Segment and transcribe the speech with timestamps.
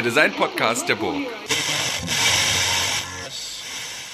[0.00, 1.14] Der Design-Podcast der Burg.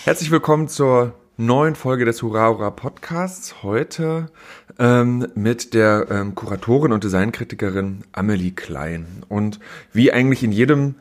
[0.02, 3.62] Herzlich willkommen zur neuen Folge des Hurra Hurra Podcasts.
[3.62, 4.26] Heute
[4.80, 9.22] ähm, mit der ähm, Kuratorin und Designkritikerin Amelie Klein.
[9.28, 9.60] Und
[9.92, 10.96] wie eigentlich in jedem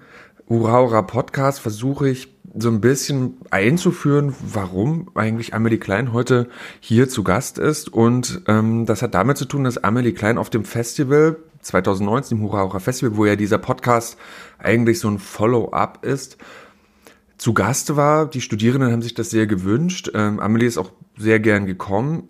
[0.47, 6.47] Hurra Hurra Podcast versuche ich so ein bisschen einzuführen, warum eigentlich Amelie Klein heute
[6.79, 7.91] hier zu Gast ist.
[7.91, 12.43] Und ähm, das hat damit zu tun, dass Amelie Klein auf dem Festival 2019, im
[12.43, 14.17] Hurra Hurra Festival, wo ja dieser Podcast
[14.59, 16.37] eigentlich so ein Follow-up ist,
[17.37, 18.29] zu Gast war.
[18.29, 20.11] Die Studierenden haben sich das sehr gewünscht.
[20.13, 22.29] Ähm, Amelie ist auch sehr gern gekommen.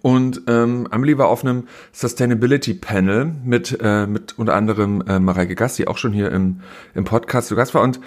[0.00, 5.54] Und ähm, Amelie war auf einem Sustainability Panel mit, äh, mit unter anderem äh, Mareike
[5.54, 6.60] Gast, die auch schon hier im,
[6.94, 7.82] im Podcast zu Gast war.
[7.82, 8.00] Und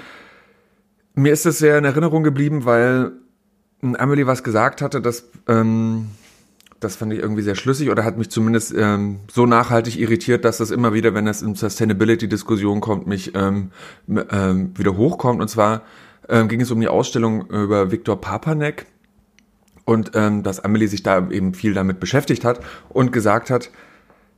[1.14, 3.12] mir ist es sehr in Erinnerung geblieben, weil
[3.82, 6.10] Amelie was gesagt hatte, dass ähm,
[6.80, 10.58] das fand ich irgendwie sehr schlüssig oder hat mich zumindest ähm, so nachhaltig irritiert, dass
[10.58, 13.72] das immer wieder, wenn es in Sustainability-Diskussion kommt, mich ähm,
[14.08, 15.42] ähm, wieder hochkommt.
[15.42, 15.84] Und zwar
[16.28, 18.86] ähm, ging es um die Ausstellung über Viktor Papanek
[19.86, 22.60] und ähm, dass Amelie sich da eben viel damit beschäftigt hat
[22.90, 23.70] und gesagt hat,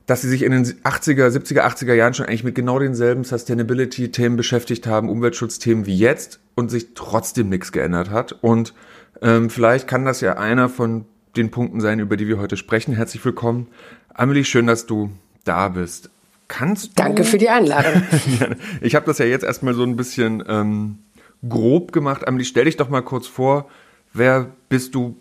[0.06, 4.38] dass sie sich in den 80er, 70er, 80er Jahren schon eigentlich mit genau denselben Sustainability-Themen
[4.38, 8.32] beschäftigt haben, Umweltschutzthemen wie jetzt und sich trotzdem nichts geändert hat.
[8.42, 8.74] Und
[9.22, 11.06] ähm, vielleicht kann das ja einer von
[11.38, 12.94] den Punkten sein, über die wir heute sprechen.
[12.94, 13.68] Herzlich willkommen.
[14.14, 15.12] Amelie, schön, dass du
[15.44, 16.10] da bist.
[16.48, 16.90] Kannst du...
[16.96, 18.04] Danke für die Einladung.
[18.82, 21.00] ich habe das ja jetzt erstmal so ein bisschen ähm,
[21.48, 22.28] grob gemacht.
[22.28, 23.70] Amelie, stell dich doch mal kurz vor,
[24.14, 25.16] wer bist du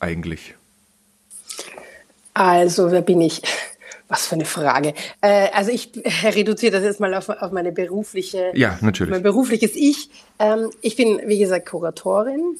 [0.00, 0.54] eigentlich?
[2.32, 3.42] Also, wer bin ich?
[4.08, 4.92] Was für eine Frage.
[5.22, 5.90] Äh, also ich
[6.24, 9.10] reduziere das jetzt mal auf, auf meine berufliche, ja, natürlich.
[9.10, 10.10] mein berufliches Ich.
[10.38, 12.56] Ähm, ich bin, wie gesagt, Kuratorin.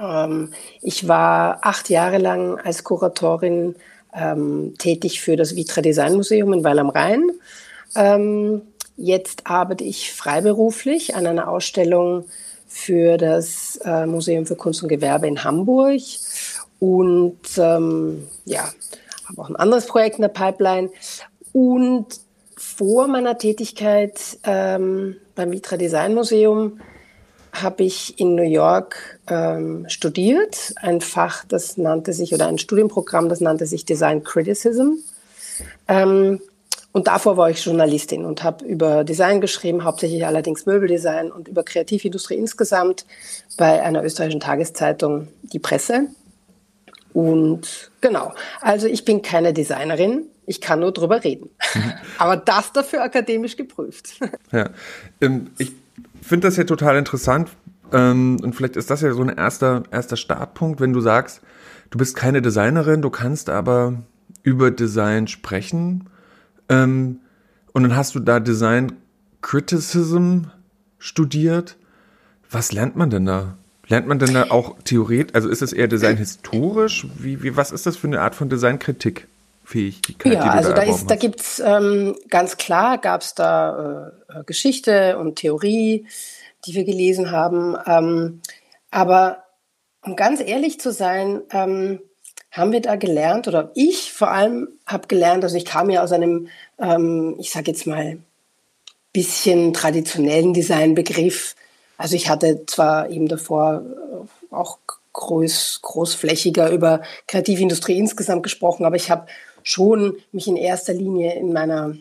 [0.00, 3.76] Ähm, ich war acht Jahre lang als Kuratorin
[4.14, 7.30] ähm, tätig für das Vitra Design Museum in Weil am Rhein.
[7.96, 8.62] Ähm,
[8.96, 12.24] jetzt arbeite ich freiberuflich an einer Ausstellung
[12.66, 16.00] für das äh, Museum für Kunst und Gewerbe in Hamburg
[16.80, 18.68] und ähm, ja,
[19.26, 20.90] habe auch ein anderes Projekt in der Pipeline.
[21.52, 22.06] Und
[22.56, 26.80] vor meiner Tätigkeit ähm, beim Vitra Design Museum
[27.54, 33.28] habe ich in New York ähm, studiert, ein Fach, das nannte sich, oder ein Studienprogramm,
[33.28, 34.94] das nannte sich Design Criticism.
[35.88, 36.40] Ähm,
[36.92, 41.64] und davor war ich Journalistin und habe über Design geschrieben, hauptsächlich allerdings Möbeldesign und über
[41.64, 43.04] Kreativindustrie insgesamt
[43.56, 46.06] bei einer österreichischen Tageszeitung Die Presse.
[47.12, 51.50] Und genau, also ich bin keine Designerin, ich kann nur drüber reden.
[52.18, 54.20] Aber das dafür akademisch geprüft.
[54.52, 54.70] Ja,
[55.20, 55.72] ähm, ich
[56.24, 57.50] finde das ja total interessant.
[57.92, 61.40] Ähm, und vielleicht ist das ja so ein erster, erster Startpunkt, wenn du sagst,
[61.90, 64.02] du bist keine Designerin, du kannst aber
[64.42, 66.08] über Design sprechen.
[66.68, 67.20] Ähm,
[67.72, 68.92] und dann hast du da Design
[69.42, 70.44] Criticism
[70.98, 71.76] studiert.
[72.50, 73.56] Was lernt man denn da?
[73.88, 77.06] Lernt man denn da auch theoretisch, also ist es eher Design historisch?
[77.18, 79.28] Wie, wie, was ist das für eine Art von Designkritik?
[79.64, 85.18] Fähigkeit, ja, also da, ist, da gibt's ähm, ganz klar, gab es da äh, Geschichte
[85.18, 86.06] und Theorie,
[86.66, 87.76] die wir gelesen haben.
[87.86, 88.40] Ähm,
[88.90, 89.44] aber
[90.02, 92.00] um ganz ehrlich zu sein, ähm,
[92.50, 96.12] haben wir da gelernt, oder ich vor allem habe gelernt, also ich kam ja aus
[96.12, 96.48] einem,
[96.78, 98.18] ähm, ich sage jetzt mal,
[99.12, 101.56] bisschen traditionellen Designbegriff,
[101.96, 104.78] also ich hatte zwar eben davor äh, auch
[105.12, 109.26] groß, großflächiger über Kreativindustrie insgesamt gesprochen, aber ich habe
[109.64, 111.96] schon mich in erster Linie in meiner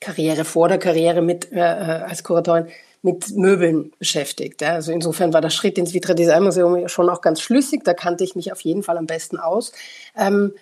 [0.00, 2.68] Karriere, vor der Karriere mit, äh, äh als Kuratorin
[3.02, 4.60] mit Möbeln beschäftigt.
[4.62, 4.74] Ja.
[4.74, 7.82] Also insofern war der Schritt ins Vitra Design Museum schon auch ganz schlüssig.
[7.84, 9.72] Da kannte ich mich auf jeden Fall am besten aus.
[10.16, 10.54] Ähm,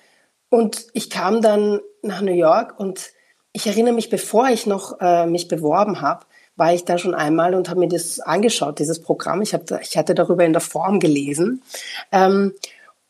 [0.49, 3.11] und ich kam dann nach New York und
[3.53, 7.55] ich erinnere mich, bevor ich noch äh, mich beworben habe, war ich da schon einmal
[7.55, 9.43] und habe mir das angeschaut, dieses Programm.
[9.43, 11.63] Ich, hab, ich hatte darüber in der Form gelesen
[12.13, 12.55] ähm,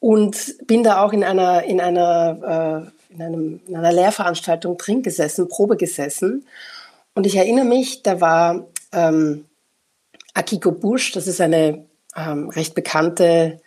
[0.00, 5.03] und bin da auch in einer, in einer, äh, in, einem, in einer Lehrveranstaltung drin
[5.03, 6.47] gesessen, Probe gesessen.
[7.15, 9.47] Und ich erinnere mich, da war ähm,
[10.35, 11.85] Akiko Busch, das ist eine
[12.17, 13.61] ähm, recht bekannte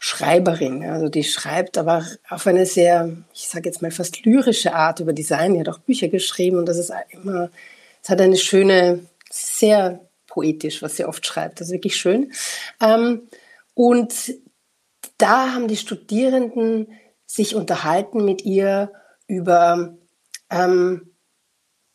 [0.00, 0.84] Schreiberin.
[0.84, 5.12] Also die schreibt aber auf eine sehr, ich sage jetzt mal fast lyrische Art über
[5.12, 5.54] Design.
[5.54, 7.50] Die hat auch Bücher geschrieben und das ist immer,
[8.02, 11.60] es hat eine schöne sehr poetisch, was sie oft schreibt.
[11.60, 12.32] Das ist wirklich schön.
[12.80, 13.28] Ähm,
[13.74, 14.34] und
[15.20, 16.88] da haben die Studierenden
[17.26, 18.92] sich unterhalten mit ihr
[19.26, 19.96] über,
[20.50, 21.14] ähm,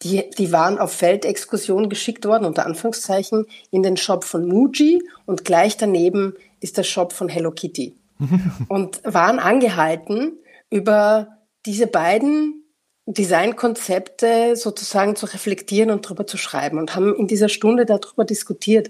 [0.01, 5.45] die, die waren auf Feldexkursion geschickt worden, unter Anführungszeichen, in den Shop von Muji und
[5.45, 7.97] gleich daneben ist der Shop von Hello Kitty.
[8.69, 10.39] und waren angehalten,
[10.69, 11.27] über
[11.65, 12.63] diese beiden
[13.05, 18.89] Designkonzepte sozusagen zu reflektieren und darüber zu schreiben und haben in dieser Stunde darüber diskutiert.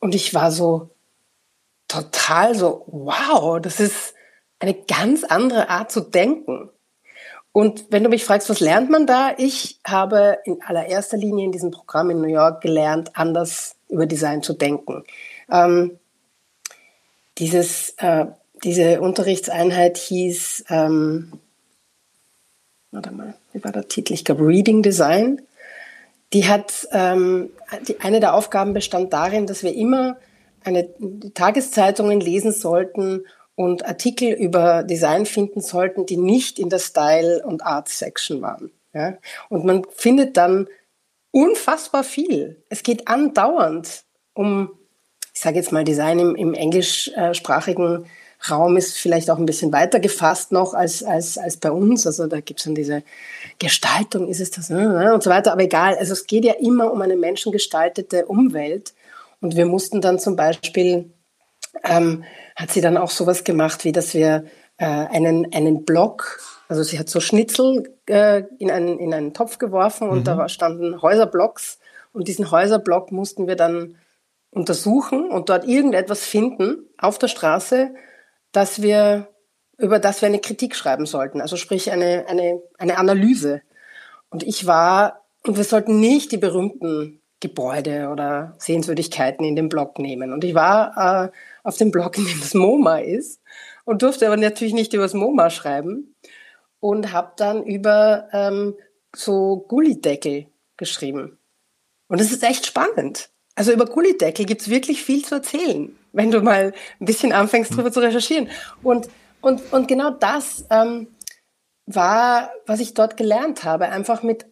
[0.00, 0.90] Und ich war so
[1.88, 4.14] total so, wow, das ist
[4.60, 6.70] eine ganz andere Art zu denken.
[7.52, 9.32] Und wenn du mich fragst, was lernt man da?
[9.36, 14.42] Ich habe in allererster Linie in diesem Programm in New York gelernt, anders über Design
[14.42, 15.02] zu denken.
[15.50, 15.98] Ähm,
[17.38, 18.26] dieses, äh,
[18.62, 21.32] diese Unterrichtseinheit hieß, ähm,
[22.90, 24.12] warte mal, wie war der Titel?
[24.12, 25.42] Ich glaube Reading Design.
[26.34, 27.50] Die hat, ähm,
[27.88, 30.18] die, eine der Aufgaben bestand darin, dass wir immer
[30.68, 33.24] eine Tageszeitungen lesen sollten
[33.54, 38.70] und Artikel über Design finden sollten, die nicht in der Style- und Art-Section waren.
[38.94, 39.18] Ja?
[39.48, 40.68] Und man findet dann
[41.30, 42.62] unfassbar viel.
[42.68, 44.04] Es geht andauernd
[44.34, 44.70] um,
[45.34, 48.06] ich sage jetzt mal, Design im, im englischsprachigen
[48.48, 52.06] Raum ist vielleicht auch ein bisschen weiter gefasst noch als, als, als bei uns.
[52.06, 53.02] Also da gibt es dann diese
[53.58, 55.12] Gestaltung, ist es das, ne?
[55.12, 55.52] und so weiter.
[55.52, 58.94] Aber egal, also es geht ja immer um eine menschengestaltete Umwelt.
[59.40, 61.12] Und wir mussten dann zum Beispiel
[61.84, 62.24] ähm,
[62.56, 64.44] hat sie dann auch sowas gemacht, wie dass wir
[64.78, 69.58] äh, einen, einen Block, also sie hat so Schnitzel äh, in, einen, in einen Topf
[69.58, 70.24] geworfen und mhm.
[70.24, 71.78] da standen Häuserblocks
[72.12, 73.96] und diesen Häuserblock mussten wir dann
[74.50, 77.94] untersuchen und dort irgendetwas finden auf der Straße,
[78.52, 79.28] dass wir,
[79.76, 83.62] über das wir eine Kritik schreiben sollten, also sprich eine, eine, eine Analyse.
[84.30, 89.98] Und ich war, und wir sollten nicht die berühmten Gebäude oder Sehenswürdigkeiten in den Blog
[89.98, 90.32] nehmen.
[90.32, 91.30] Und ich war äh,
[91.62, 93.40] auf dem Blog, in dem das MoMA ist
[93.84, 96.14] und durfte aber natürlich nicht über das MoMA schreiben
[96.80, 98.74] und habe dann über ähm,
[99.14, 100.46] so Gullideckel
[100.76, 101.38] geschrieben.
[102.08, 103.30] Und das ist echt spannend.
[103.54, 107.92] Also über Gullideckel gibt's wirklich viel zu erzählen, wenn du mal ein bisschen anfängst, drüber
[107.92, 108.48] zu recherchieren.
[108.82, 109.08] Und,
[109.40, 111.08] und, und genau das ähm,
[111.86, 114.46] war, was ich dort gelernt habe, einfach mit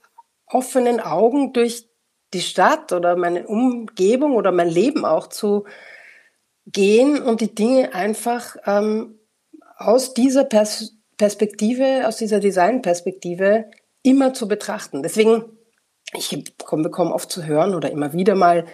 [0.46, 1.88] offenen Augen durch
[2.36, 5.64] die Stadt oder meine Umgebung oder mein Leben auch zu
[6.66, 9.18] gehen und die Dinge einfach ähm,
[9.76, 13.70] aus dieser Pers Perspektive, aus dieser Designperspektive
[14.02, 15.02] immer zu betrachten.
[15.02, 15.44] Deswegen,
[16.12, 18.66] ich bekomme oft zu hören oder immer wieder mal,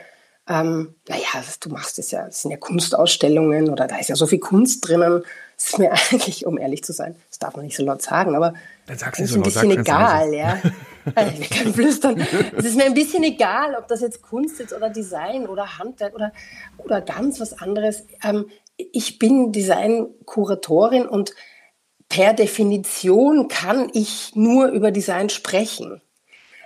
[0.48, 4.26] ähm, naja, du machst es ja, es sind ja Kunstausstellungen oder da ist ja so
[4.26, 5.22] viel Kunst drinnen.
[5.56, 8.34] Es ist mir eigentlich, um ehrlich zu sein, das darf man nicht so laut sagen,
[8.34, 8.54] aber
[8.92, 10.60] sag's nicht so ein bisschen egal, ja.
[11.04, 12.20] Wir können flüstern.
[12.56, 16.14] Es ist mir ein bisschen egal, ob das jetzt Kunst ist oder Design oder Handwerk
[16.14, 16.32] oder,
[16.78, 18.06] oder ganz was anderes.
[18.22, 18.46] Ähm,
[18.76, 21.34] ich bin Designkuratorin und
[22.08, 26.02] per Definition kann ich nur über Design sprechen.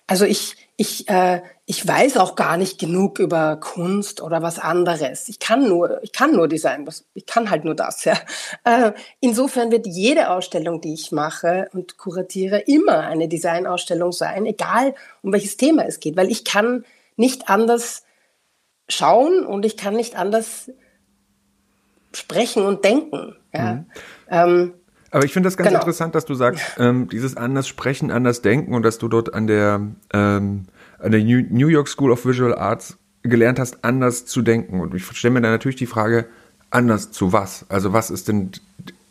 [0.06, 5.28] Also ich, ich, äh, ich weiß auch gar nicht genug über Kunst oder was anderes.
[5.28, 8.18] Ich kann nur, ich kann nur Design, ich kann halt nur das, ja.
[8.64, 14.94] Äh, insofern wird jede Ausstellung, die ich mache und kuratiere, immer eine Designausstellung sein, egal
[15.22, 16.84] um welches Thema es geht, weil ich kann
[17.16, 18.04] nicht anders
[18.88, 20.70] schauen und ich kann nicht anders
[22.12, 23.36] sprechen und denken.
[23.52, 23.74] Ja.
[23.74, 23.86] Mhm.
[24.28, 24.74] Ähm,
[25.16, 25.80] aber ich finde das ganz genau.
[25.80, 29.46] interessant, dass du sagst, ähm, dieses anders sprechen, anders denken und dass du dort an
[29.46, 29.80] der
[30.12, 30.66] ähm,
[30.98, 34.80] an der New York School of Visual Arts gelernt hast, anders zu denken.
[34.80, 36.26] Und ich stelle mir dann natürlich die Frage,
[36.70, 37.64] anders zu was?
[37.70, 38.50] Also was ist denn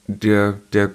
[0.05, 0.91] der, der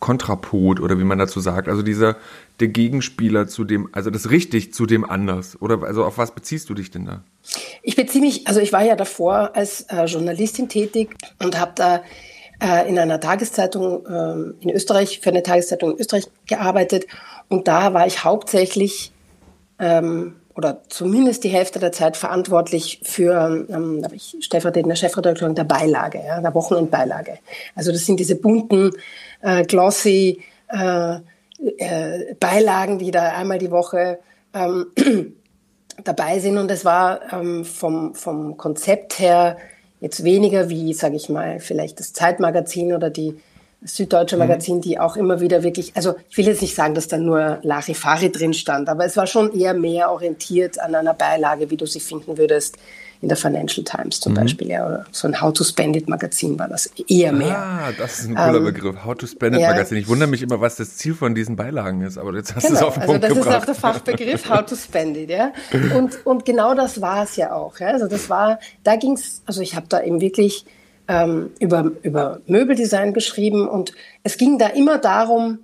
[0.00, 1.68] Kontrapod oder wie man dazu sagt?
[1.68, 2.16] Also dieser,
[2.58, 5.60] der Gegenspieler zu dem, also das richtig zu dem anders?
[5.62, 7.22] Oder also auf was beziehst du dich denn da?
[7.82, 12.02] Ich beziehe mich, also ich war ja davor als äh, Journalistin tätig und habe da
[12.60, 17.06] äh, in einer Tageszeitung äh, in Österreich, für eine Tageszeitung in Österreich gearbeitet
[17.48, 19.12] und da war ich hauptsächlich
[19.78, 25.48] ähm, oder zumindest die Hälfte der Zeit verantwortlich für, ähm, da bin ich stellvertretender Chefredakteur
[25.50, 27.38] der Beilage, ja, der Wochenendbeilage.
[27.76, 28.90] Also das sind diese bunten,
[29.40, 31.20] äh, glossy äh,
[32.40, 34.18] Beilagen, die da einmal die Woche
[34.52, 34.86] ähm,
[36.04, 36.58] dabei sind.
[36.58, 39.58] Und es war ähm, vom, vom Konzept her
[40.00, 43.34] jetzt weniger wie, sage ich mal, vielleicht das Zeitmagazin oder die
[43.82, 44.40] Süddeutsche mhm.
[44.40, 47.58] Magazin, die auch immer wieder wirklich, also ich will jetzt nicht sagen, dass da nur
[47.62, 51.86] Larifari drin stand, aber es war schon eher mehr orientiert an einer Beilage, wie du
[51.86, 52.76] sie finden würdest
[53.20, 54.36] in der Financial Times zum mhm.
[54.36, 57.58] Beispiel, ja, oder so ein How to Spend It Magazin war das eher mehr.
[57.58, 59.70] Ah, das ist ein cooler ähm, Begriff, How to Spend It ja.
[59.70, 59.98] Magazin.
[59.98, 62.80] Ich wundere mich immer, was das Ziel von diesen Beilagen ist, aber jetzt hast genau,
[62.80, 63.48] du es auf den also Punkt das gebracht.
[63.48, 65.52] ist auch der Fachbegriff How to Spend It, ja.
[65.96, 67.88] Und, und genau das war es ja auch, ja.
[67.88, 70.64] Also das war, da ging es, also ich habe da eben wirklich
[71.08, 75.58] ähm, über, über Möbeldesign geschrieben und es ging da immer darum,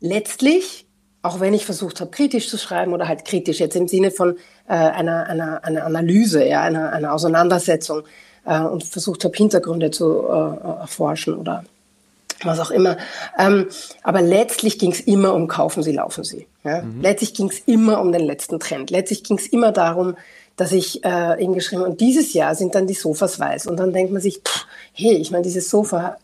[0.00, 0.83] letztlich,
[1.24, 4.36] auch wenn ich versucht habe, kritisch zu schreiben oder halt kritisch jetzt im Sinne von
[4.68, 8.02] äh, einer, einer, einer Analyse, ja, einer, einer Auseinandersetzung
[8.44, 11.64] äh, und versucht habe, Hintergründe zu äh, erforschen oder
[12.42, 12.98] was auch immer.
[13.38, 13.68] Ähm,
[14.02, 16.46] aber letztlich ging es immer um kaufen Sie, laufen Sie.
[16.62, 16.82] Ja?
[16.82, 17.00] Mhm.
[17.00, 18.90] Letztlich ging es immer um den letzten Trend.
[18.90, 20.16] Letztlich ging es immer darum,
[20.56, 23.66] dass ich äh, eben geschrieben und dieses Jahr sind dann die Sofas weiß.
[23.66, 26.18] Und dann denkt man sich, pff, hey, ich meine, dieses Sofa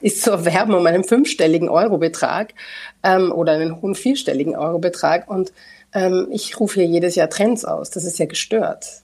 [0.00, 2.54] ist zu erwerben um einen fünfstelligen Eurobetrag
[3.02, 5.28] ähm, oder einen hohen vierstelligen Eurobetrag.
[5.28, 5.52] Und
[5.92, 7.90] ähm, ich rufe hier jedes Jahr Trends aus.
[7.90, 9.02] Das ist ja gestört.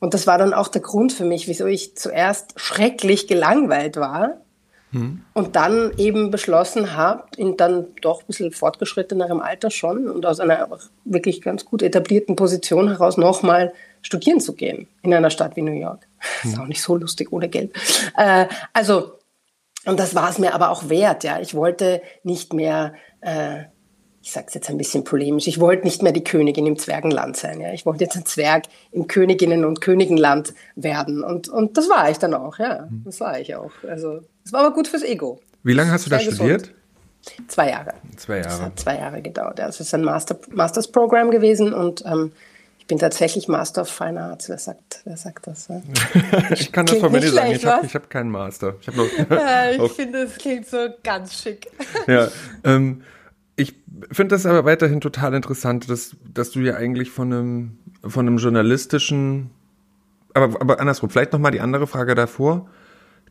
[0.00, 4.40] Und das war dann auch der Grund für mich, wieso ich zuerst schrecklich gelangweilt war
[4.92, 5.22] hm.
[5.34, 10.38] und dann eben beschlossen habe, in dann doch ein bisschen fortgeschrittenerem Alter schon und aus
[10.38, 10.68] einer
[11.04, 15.72] wirklich ganz gut etablierten Position heraus nochmal studieren zu gehen in einer Stadt wie New
[15.72, 16.06] York.
[16.42, 16.50] Hm.
[16.50, 17.72] Ist auch nicht so lustig ohne Geld.
[18.16, 19.17] Äh, also,
[19.88, 21.40] und das war es mir aber auch wert, ja.
[21.40, 23.64] Ich wollte nicht mehr äh,
[24.28, 27.36] ich sage es jetzt ein bisschen polemisch, ich wollte nicht mehr die Königin im Zwergenland
[27.36, 27.62] sein.
[27.62, 27.72] Ja?
[27.72, 31.24] Ich wollte jetzt ein Zwerg im Königinnen- und Königenland werden.
[31.24, 32.88] Und, und das war ich dann auch, ja.
[32.90, 33.04] Mhm.
[33.06, 33.70] Das war ich auch.
[33.88, 35.40] Also, es war aber gut fürs Ego.
[35.62, 36.74] Wie lange hast du da studiert?
[37.46, 37.94] Zwei Jahre.
[38.16, 38.48] Zwei Jahre.
[38.48, 39.58] Das hat zwei Jahre gedauert.
[39.60, 39.68] Ja.
[39.68, 42.32] Es ist ein Master, Masters Programm gewesen und ähm,
[42.88, 44.48] bin tatsächlich Master of Fine Arts.
[44.48, 45.68] Wer sagt, wer sagt das?
[45.68, 45.82] Ja?
[46.50, 47.52] ich kann das von mir sagen.
[47.52, 48.74] Ich habe hab keinen Master.
[48.80, 48.86] Ich,
[49.30, 51.68] ja, ich finde, es klingt so ganz schick.
[52.08, 52.28] ja.
[52.64, 53.02] Ähm,
[53.56, 53.74] ich
[54.10, 58.38] finde das aber weiterhin total interessant, dass, dass du ja eigentlich von einem, von einem
[58.38, 59.50] journalistischen,
[60.32, 62.68] aber, aber andersrum, vielleicht nochmal die andere Frage davor.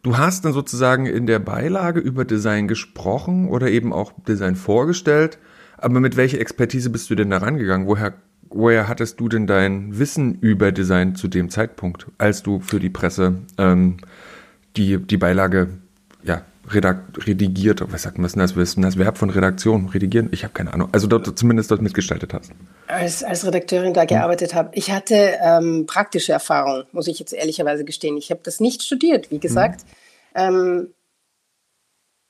[0.04, 5.40] Du hast dann sozusagen in der Beilage über Design gesprochen oder eben auch Design vorgestellt,
[5.78, 7.88] aber mit welcher Expertise bist du denn da rangegangen?
[7.88, 8.14] Woher,
[8.58, 12.90] woher hattest du denn dein Wissen über Design zu dem Zeitpunkt, als du für die
[12.90, 13.98] Presse ähm,
[14.76, 15.70] die, die Beilage
[16.24, 20.74] ja, redigiert, was sagt man das, das, das Verb von Redaktion, redigieren, ich habe keine
[20.74, 22.52] Ahnung, also dort zumindest dort mitgestaltet hast.
[22.88, 27.86] Als, als Redakteurin da gearbeitet habe, ich hatte ähm, praktische Erfahrung, muss ich jetzt ehrlicherweise
[27.86, 28.18] gestehen.
[28.18, 29.84] Ich habe das nicht studiert, wie gesagt.
[30.36, 30.40] Mhm.
[30.40, 30.88] Ähm,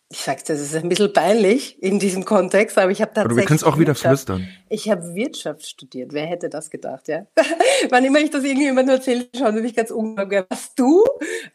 [0.09, 3.31] ich sag's, das ist ein bisschen peinlich in diesem Kontext, aber ich habe tatsächlich.
[3.31, 4.47] Aber wir können es auch wieder flüstern.
[4.69, 6.13] Ich habe Wirtschaft studiert.
[6.13, 7.25] Wer hätte das gedacht, ja?
[7.89, 10.45] Wann immer ich das irgendwie immer nur erzähle, schauen sie mich ganz unglaublich.
[10.47, 11.03] Was du?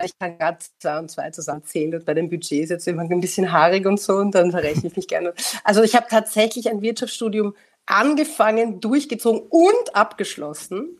[0.04, 3.52] Ich kann gerade zwei und zwei zusammenzählen und bei den Budgets jetzt immer ein bisschen
[3.52, 5.32] haarig und so und dann verrechne ich mich gerne.
[5.64, 7.54] Also ich habe tatsächlich ein Wirtschaftsstudium
[7.86, 10.98] angefangen, durchgezogen und abgeschlossen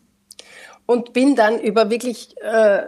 [0.87, 2.82] und bin dann über wirklich äh,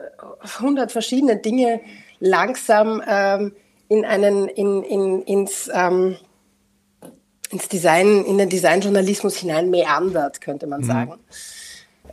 [0.58, 1.82] 100 verschiedene Dinge
[2.18, 3.52] langsam ähm,
[3.88, 6.16] in einen, in, in, ins, ähm,
[7.50, 10.84] ins Design, in den Designjournalismus hinein meandert, könnte man mhm.
[10.84, 11.14] sagen.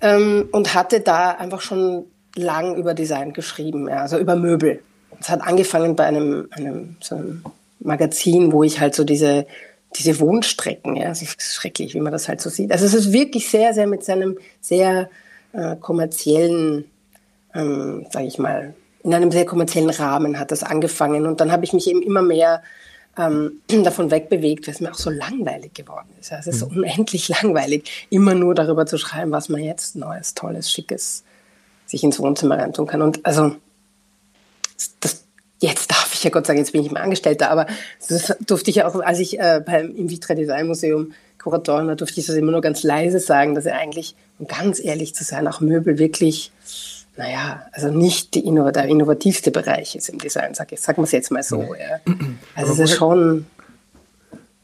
[0.02, 4.82] Ähm, und hatte da einfach schon lang über Design geschrieben, ja, also über Möbel.
[5.20, 7.44] Es hat angefangen bei einem, einem, so einem
[7.80, 9.46] Magazin, wo ich halt so diese,
[9.96, 12.72] diese Wohnstrecken, ja, es ist schrecklich, wie man das halt so sieht.
[12.72, 15.10] Also es ist wirklich sehr, sehr mit seinem sehr
[15.54, 16.86] äh, kommerziellen,
[17.54, 21.26] ähm, sage ich mal, in einem sehr kommerziellen Rahmen hat das angefangen.
[21.26, 22.62] Und dann habe ich mich eben immer mehr
[23.18, 26.32] ähm, davon wegbewegt, weil es mir auch so langweilig geworden ist.
[26.32, 26.78] Also es ist mhm.
[26.78, 31.24] unendlich langweilig, immer nur darüber zu schreiben, was man jetzt Neues, Tolles, Schickes
[31.86, 33.02] sich ins Wohnzimmer reintun kann.
[33.02, 33.56] Und also
[35.00, 35.26] das,
[35.60, 37.68] jetzt darf ich ja Gott sagen, jetzt bin ich mehr Angestellter, aber
[38.08, 41.96] das durfte ich ja auch, als ich äh, beim im Vitra Design Museum Kuratorin war,
[41.96, 45.24] durfte ich das immer nur ganz leise sagen, dass er eigentlich, um ganz ehrlich zu
[45.24, 46.52] sein, auch Möbel wirklich
[47.18, 51.12] naja, also nicht Innov der innovativste Bereich ist im Design, sag, ich, sagen wir es
[51.12, 51.62] jetzt mal so.
[51.62, 52.00] Ja.
[52.56, 53.46] Also aber es ist schon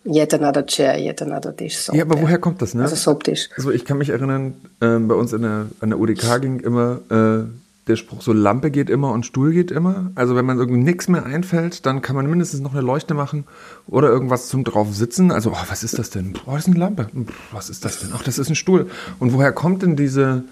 [0.06, 1.78] yet another chair, yet another dish.
[1.78, 2.74] Soap, ja, aber woher kommt das?
[2.74, 2.84] Ne?
[2.84, 3.50] Also Soaptisch.
[3.56, 7.00] Also ich kann mich erinnern, äh, bei uns in der, an der UDK ging immer
[7.10, 7.50] äh,
[7.88, 10.12] der Spruch so, Lampe geht immer und Stuhl geht immer.
[10.16, 13.46] Also wenn man irgendwie nichts mehr einfällt, dann kann man mindestens noch eine Leuchte machen
[13.88, 15.32] oder irgendwas zum drauf sitzen.
[15.32, 16.34] Also, oh, was ist das denn?
[16.46, 17.08] Oh, das ist eine Lampe.
[17.52, 18.10] Was ist das denn?
[18.14, 18.90] Ach, das ist ein Stuhl.
[19.20, 20.44] Und woher kommt denn diese,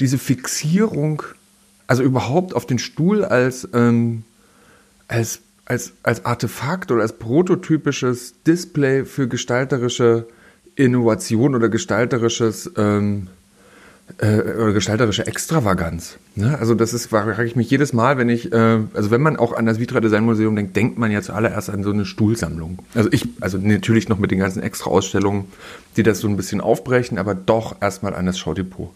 [0.00, 1.22] diese Fixierung
[1.90, 4.22] also überhaupt auf den Stuhl als, ähm,
[5.08, 10.28] als, als, als Artefakt oder als prototypisches Display für gestalterische
[10.76, 13.26] Innovation oder gestalterisches ähm,
[14.18, 16.16] äh, oder gestalterische Extravaganz.
[16.36, 16.56] Ne?
[16.60, 19.52] Also das ist, frage ich mich jedes Mal, wenn ich, äh, also wenn man auch
[19.52, 22.78] an das Vitra Design Museum denkt, denkt man ja zuallererst an so eine Stuhlsammlung.
[22.94, 25.46] Also ich, also natürlich noch mit den ganzen Extra-Ausstellungen,
[25.96, 28.90] die das so ein bisschen aufbrechen, aber doch erstmal an das Schaudepot.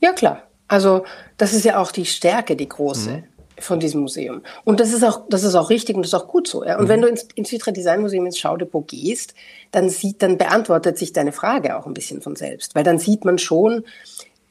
[0.00, 0.42] Ja, klar.
[0.68, 1.04] Also
[1.36, 3.10] das ist ja auch die Stärke, die große.
[3.10, 3.24] Mhm.
[3.60, 4.42] von diesem Museum.
[4.62, 6.64] Und das ist auch, das ist auch richtig und das ist auch gut so.
[6.64, 6.78] Ja?
[6.78, 6.88] Und mhm.
[6.90, 9.34] wenn du ins, ins Vitra Design Museum ins Schaudepot gehst,
[9.72, 12.76] dann sieht, dann beantwortet sich deine Frage auch ein bisschen von selbst.
[12.76, 13.84] Weil dann sieht man schon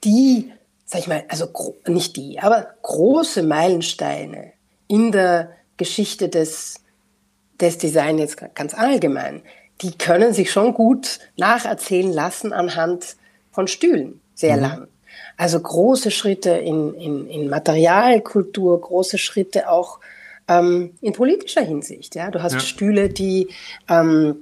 [0.03, 0.51] die,
[0.85, 1.47] sag ich mal, also
[1.87, 4.51] nicht die, aber große Meilensteine
[4.89, 6.81] in der Geschichte des,
[7.61, 9.41] des Design jetzt ganz allgemein,
[9.81, 13.15] die können sich schon gut nacherzählen lassen anhand
[13.51, 14.61] von Stühlen, sehr mhm.
[14.61, 14.87] lang.
[15.37, 19.99] Also große Schritte in, in, in Materialkultur, große Schritte auch
[20.47, 22.15] ähm, in politischer Hinsicht.
[22.15, 22.59] Ja, du hast ja.
[22.59, 23.49] Stühle, die
[23.89, 24.37] ähm,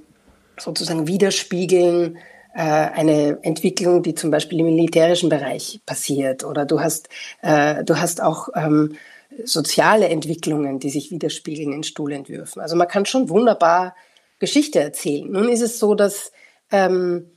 [0.58, 2.18] sozusagen widerspiegeln
[2.54, 7.08] äh, eine Entwicklung, die zum Beispiel im militärischen Bereich passiert, oder du hast
[7.42, 8.96] äh, du hast auch ähm,
[9.44, 12.62] soziale Entwicklungen, die sich widerspiegeln in Stuhlentwürfen.
[12.62, 13.94] Also man kann schon wunderbar
[14.38, 15.30] Geschichte erzählen.
[15.30, 16.32] Nun ist es so, dass
[16.70, 17.35] ähm,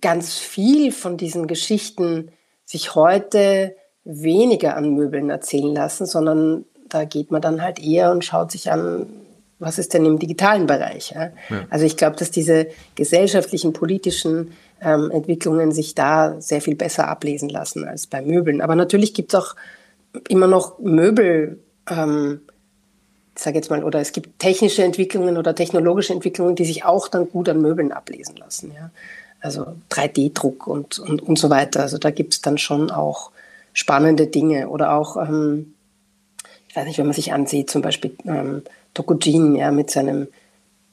[0.00, 2.30] ganz viel von diesen Geschichten
[2.64, 3.74] sich heute
[4.04, 8.70] weniger an Möbeln erzählen lassen, sondern da geht man dann halt eher und schaut sich
[8.70, 9.06] an,
[9.58, 11.10] was ist denn im digitalen Bereich.
[11.10, 11.30] Ja?
[11.50, 11.66] Ja.
[11.70, 17.48] Also ich glaube, dass diese gesellschaftlichen, politischen ähm, Entwicklungen sich da sehr viel besser ablesen
[17.48, 18.60] lassen als bei Möbeln.
[18.60, 19.56] Aber natürlich gibt es auch
[20.28, 21.58] immer noch Möbel,
[21.90, 22.42] ähm,
[23.36, 27.08] ich sage jetzt mal, oder es gibt technische Entwicklungen oder technologische Entwicklungen, die sich auch
[27.08, 28.72] dann gut an Möbeln ablesen lassen.
[28.74, 28.90] Ja?
[29.40, 31.80] Also 3D-Druck und, und, und so weiter.
[31.80, 33.30] Also da gibt es dann schon auch
[33.72, 35.74] spannende Dinge oder auch, ähm,
[36.68, 38.62] ich weiß nicht, wenn man sich ansieht, zum Beispiel ähm,
[38.94, 40.28] Tokujin ja, mit seinem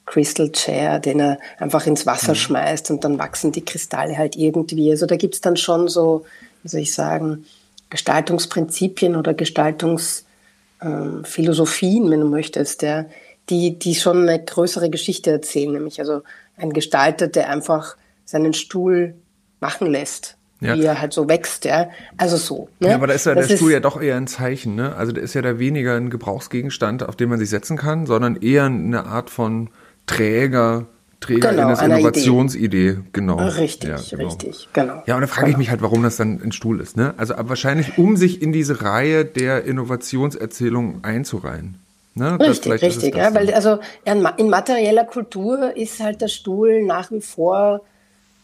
[0.06, 2.36] Crystal Chair, den er einfach ins Wasser mhm.
[2.36, 4.90] schmeißt und dann wachsen die Kristalle halt irgendwie.
[4.90, 6.24] Also da gibt es dann schon so,
[6.62, 7.44] wie soll ich sagen,
[7.90, 13.04] Gestaltungsprinzipien oder Gestaltungsphilosophien, ähm, wenn du möchtest, ja,
[13.50, 16.22] die, die schon eine größere Geschichte erzählen, nämlich also
[16.56, 19.14] ein Gestalter, der einfach seinen Stuhl
[19.60, 20.36] machen lässt.
[20.60, 20.74] Ja.
[20.74, 21.90] Wie er halt so wächst, ja.
[22.16, 22.68] Also so.
[22.80, 22.88] Ne?
[22.88, 24.96] Ja, aber da ist ja das der Stuhl ja doch eher ein Zeichen, ne?
[24.96, 28.36] Also der ist ja da weniger ein Gebrauchsgegenstand, auf den man sich setzen kann, sondern
[28.36, 29.68] eher eine Art von
[30.06, 30.86] Träger,
[31.20, 33.36] Träger genau, eines Innovationsidee, genau.
[33.36, 34.28] Richtig, ja, genau.
[34.28, 35.02] richtig, genau.
[35.04, 35.56] Ja, und da frage genau.
[35.56, 37.12] ich mich halt, warum das dann ein Stuhl ist, ne?
[37.18, 41.76] Also wahrscheinlich, um sich in diese Reihe der Innovationserzählungen einzureihen.
[42.14, 42.40] Ne?
[42.40, 47.82] Richtig, richtig, ja, weil also in materieller Kultur ist halt der Stuhl nach wie vor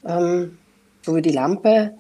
[0.07, 0.59] ähm,
[1.03, 1.95] so wie die Lampe.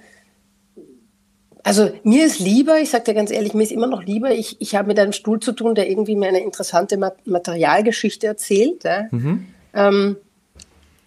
[1.64, 4.60] Also mir ist lieber, ich sage dir ganz ehrlich, mir ist immer noch lieber, ich,
[4.60, 9.04] ich habe mit einem Stuhl zu tun, der irgendwie mir eine interessante Materialgeschichte erzählt, ja?
[9.10, 9.46] mhm.
[9.72, 10.16] ähm,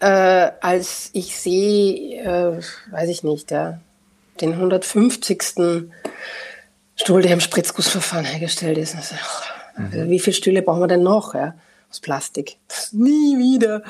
[0.00, 3.80] äh, als ich sehe, äh, weiß ich nicht, ja,
[4.40, 5.42] den 150.
[6.98, 8.96] Stuhl, der im Spritzgussverfahren hergestellt ist.
[8.96, 9.14] Also,
[9.76, 10.08] mhm.
[10.10, 11.34] Wie viele Stühle brauchen wir denn noch?
[11.34, 11.54] Ja?
[11.96, 12.56] Aus Plastik.
[12.92, 13.82] Nie wieder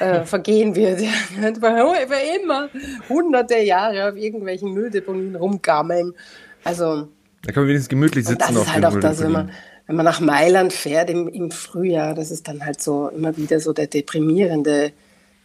[0.00, 1.00] äh, vergehen wird.
[1.60, 2.68] Für immer
[3.08, 6.14] hunderte Jahre auf irgendwelchen Mülldeponien rumgammeln.
[6.64, 7.08] Also.
[7.42, 8.54] Da kann man wenigstens gemütlich sitzen.
[8.54, 9.50] das ist halt auch das, wenn man,
[9.86, 13.60] wenn man nach Mailand fährt im, im Frühjahr, das ist dann halt so immer wieder
[13.60, 14.92] so der deprimierende.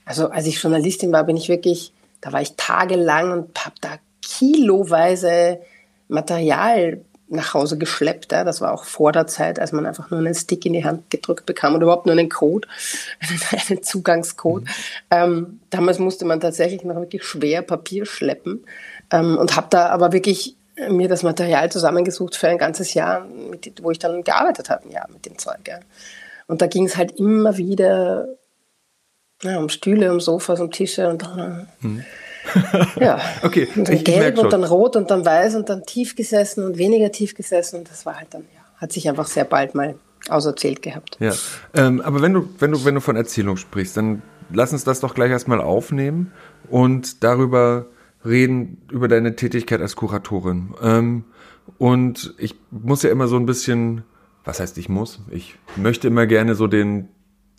[0.06, 1.92] Also als ich Journalistin war, bin ich wirklich,
[2.22, 5.60] da war ich tagelang und habe da kiloweise
[6.08, 8.32] Material nach Hause geschleppt.
[8.32, 8.44] Ja.
[8.44, 11.10] Das war auch vor der Zeit, als man einfach nur einen Stick in die Hand
[11.10, 12.68] gedrückt bekam und überhaupt nur einen Code,
[13.70, 14.64] einen Zugangscode.
[14.64, 14.70] Mhm.
[15.12, 18.66] Ähm, damals musste man tatsächlich noch wirklich schwer Papier schleppen
[19.12, 20.56] ähm, und habe da aber wirklich
[20.90, 25.06] mir das Material zusammengesucht für ein ganzes Jahr, mit, wo ich dann gearbeitet habe, ja,
[25.12, 25.68] mit dem Zeug.
[25.68, 25.80] Ja.
[26.48, 28.28] Und da ging es halt immer wieder
[29.44, 31.24] ja, um Stühle, um Sofas, um Tische und.
[31.82, 32.04] Mhm.
[33.00, 33.20] Ja.
[33.44, 33.68] okay.
[33.76, 36.66] Und dann ich, gelb ich und dann rot und dann weiß und dann tief gesessen
[36.66, 37.80] und weniger tief gesessen.
[37.80, 39.96] Und das war halt dann, ja, hat sich einfach sehr bald mal
[40.30, 41.18] auserzählt gehabt.
[41.20, 41.34] Ja.
[41.74, 45.00] Ähm, aber wenn du, wenn du, wenn du von Erzählung sprichst, dann lass uns das
[45.00, 46.32] doch gleich erstmal aufnehmen
[46.70, 47.86] und darüber
[48.26, 50.74] reden, über deine Tätigkeit als Kuratorin.
[50.82, 51.24] Ähm,
[51.78, 54.04] und ich muss ja immer so ein bisschen,
[54.44, 55.20] was heißt ich muss?
[55.30, 57.10] Ich möchte immer gerne so den,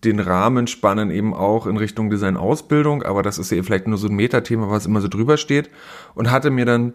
[0.05, 4.09] den Rahmen spannen eben auch in Richtung Design-Ausbildung, aber das ist ja vielleicht nur so
[4.09, 5.71] ein Metathema, was immer so drüber steht.
[6.15, 6.95] Und hatte mir dann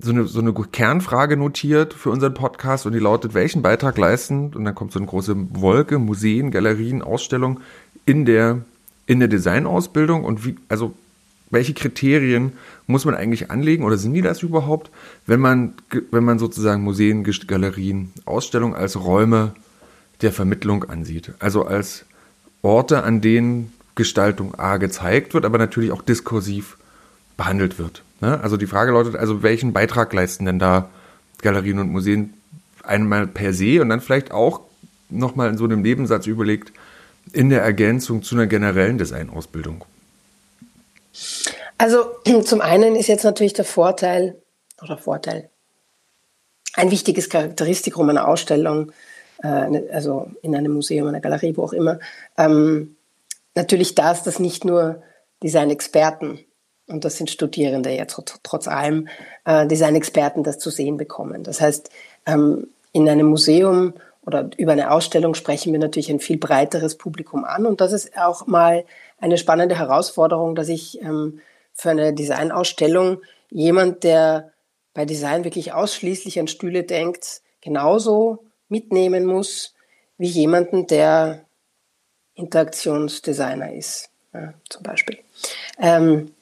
[0.00, 4.52] so eine, so eine Kernfrage notiert für unseren Podcast und die lautet, welchen Beitrag leisten,
[4.54, 7.60] und dann kommt so eine große Wolke, Museen, Galerien, Ausstellungen
[8.06, 8.62] in der,
[9.06, 10.24] in der Designausbildung.
[10.24, 10.94] Und wie, also
[11.50, 12.52] welche Kriterien
[12.86, 14.90] muss man eigentlich anlegen oder sind die das überhaupt,
[15.26, 15.74] wenn man,
[16.10, 19.54] wenn man sozusagen Museen, Galerien, Ausstellungen als Räume
[20.22, 21.32] der Vermittlung ansieht?
[21.38, 22.04] Also als
[22.64, 26.76] Orte, an denen Gestaltung A gezeigt wird, aber natürlich auch diskursiv
[27.36, 28.02] behandelt wird.
[28.20, 28.40] Ne?
[28.40, 30.88] Also die Frage lautet also, welchen Beitrag leisten denn da
[31.42, 32.34] Galerien und Museen
[32.82, 34.60] einmal per se und dann vielleicht auch
[35.10, 36.72] nochmal in so einem Nebensatz überlegt,
[37.32, 39.84] in der Ergänzung zu einer generellen Designausbildung?
[41.78, 42.04] Also
[42.44, 44.40] zum einen ist jetzt natürlich der Vorteil
[44.82, 45.50] oder Vorteil,
[46.74, 48.90] ein wichtiges Charakteristikum einer Ausstellung
[49.44, 52.00] äh, also in einem Museum, einer Galerie, wo auch immer,
[52.36, 52.96] ähm,
[53.54, 55.02] natürlich das, dass nicht nur
[55.42, 56.40] Designexperten,
[56.86, 59.08] und das sind Studierende jetzt trotz allem,
[59.44, 61.44] äh, Designexperten das zu sehen bekommen.
[61.44, 61.90] Das heißt,
[62.26, 63.94] ähm, in einem Museum
[64.26, 67.66] oder über eine Ausstellung sprechen wir natürlich ein viel breiteres Publikum an.
[67.66, 68.84] Und das ist auch mal
[69.18, 71.40] eine spannende Herausforderung, dass ich ähm,
[71.72, 74.52] für eine Designausstellung jemand, der
[74.94, 78.44] bei Design wirklich ausschließlich an Stühle denkt, genauso
[78.74, 79.72] mitnehmen muss
[80.18, 81.44] wie jemanden, der
[82.34, 85.18] Interaktionsdesigner ist, ja, zum Beispiel.
[85.78, 86.34] Ähm,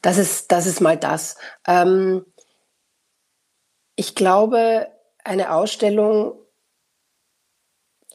[0.00, 1.36] das, ist, das ist mal das.
[1.66, 2.24] Ähm,
[3.96, 4.86] ich glaube,
[5.24, 6.34] eine Ausstellung,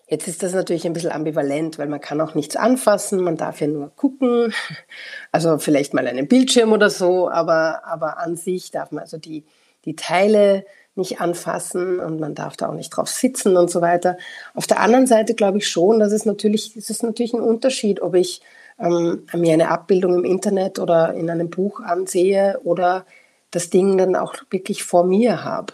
[0.08, 3.60] jetzt ist das natürlich ein bisschen ambivalent, weil man kann auch nichts anfassen, man darf
[3.60, 4.54] ja nur gucken,
[5.34, 9.46] also vielleicht mal einen Bildschirm oder so, aber, aber an sich darf man also die,
[9.84, 10.66] die Teile
[11.00, 14.18] nicht anfassen und man darf da auch nicht drauf sitzen und so weiter.
[14.54, 18.02] Auf der anderen Seite glaube ich schon, dass es natürlich, es ist natürlich ein Unterschied,
[18.02, 18.42] ob ich
[18.80, 23.06] ähm, mir eine Abbildung im Internet oder in einem Buch ansehe oder
[23.52, 25.74] das Ding dann auch wirklich vor mir habe.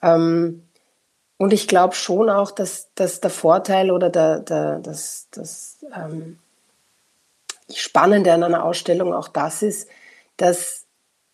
[0.00, 0.62] Ähm,
[1.36, 6.38] und ich glaube schon auch, dass, dass der Vorteil oder der, der, das, das ähm,
[7.74, 9.88] Spannende an einer Ausstellung auch das ist,
[10.36, 10.86] dass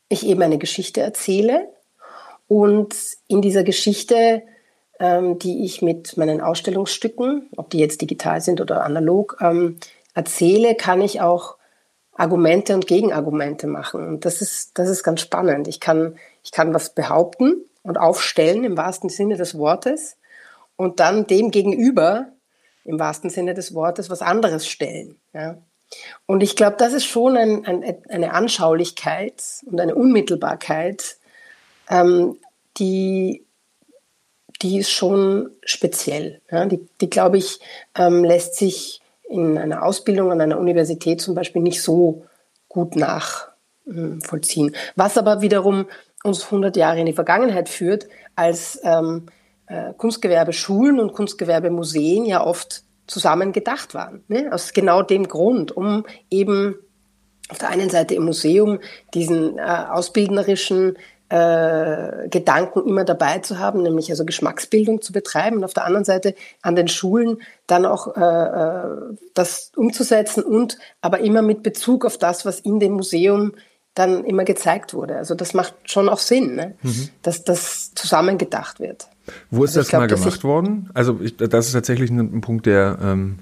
[0.08, 1.68] ich eben eine Geschichte erzähle
[2.48, 2.94] und
[3.28, 4.42] in dieser Geschichte,
[4.98, 9.78] ähm, die ich mit meinen Ausstellungsstücken, ob die jetzt digital sind oder analog, ähm,
[10.14, 11.56] erzähle, kann ich auch
[12.14, 14.06] Argumente und Gegenargumente machen.
[14.08, 15.68] Und das ist, das ist ganz spannend.
[15.68, 20.16] Ich kann, ich kann was behaupten und aufstellen im wahrsten Sinne des Wortes
[20.76, 22.32] und dann dem gegenüber
[22.84, 25.20] im wahrsten Sinne des Wortes was anderes stellen.
[25.32, 25.58] Ja.
[26.26, 31.17] Und ich glaube, das ist schon ein, ein, eine Anschaulichkeit und eine Unmittelbarkeit,
[31.88, 32.36] ähm,
[32.76, 33.44] die,
[34.62, 36.40] die ist schon speziell.
[36.50, 36.66] Ja.
[36.66, 37.60] Die, die glaube ich,
[37.96, 42.24] ähm, lässt sich in einer Ausbildung an einer Universität zum Beispiel nicht so
[42.68, 44.74] gut nachvollziehen.
[44.96, 45.86] Was aber wiederum
[46.24, 49.26] uns 100 Jahre in die Vergangenheit führt, als ähm,
[49.66, 54.24] äh, Kunstgewerbeschulen und Kunstgewerbemuseen ja oft zusammen gedacht waren.
[54.28, 54.50] Ne?
[54.52, 56.76] Aus genau dem Grund, um eben
[57.48, 58.80] auf der einen Seite im Museum
[59.14, 60.98] diesen äh, ausbildnerischen
[61.28, 66.04] äh, Gedanken immer dabei zu haben, nämlich also Geschmacksbildung zu betreiben und auf der anderen
[66.04, 72.04] Seite an den Schulen dann auch äh, äh das umzusetzen und aber immer mit Bezug
[72.04, 73.52] auf das, was in dem Museum
[73.94, 75.16] dann immer gezeigt wurde.
[75.16, 76.74] Also das macht schon auch Sinn, ne?
[76.82, 77.08] Mhm.
[77.22, 79.08] dass das zusammengedacht wird.
[79.50, 80.90] Wo ist also das glaub, mal gemacht worden?
[80.94, 83.40] Also ich, das ist tatsächlich ein, ein Punkt, der, ähm,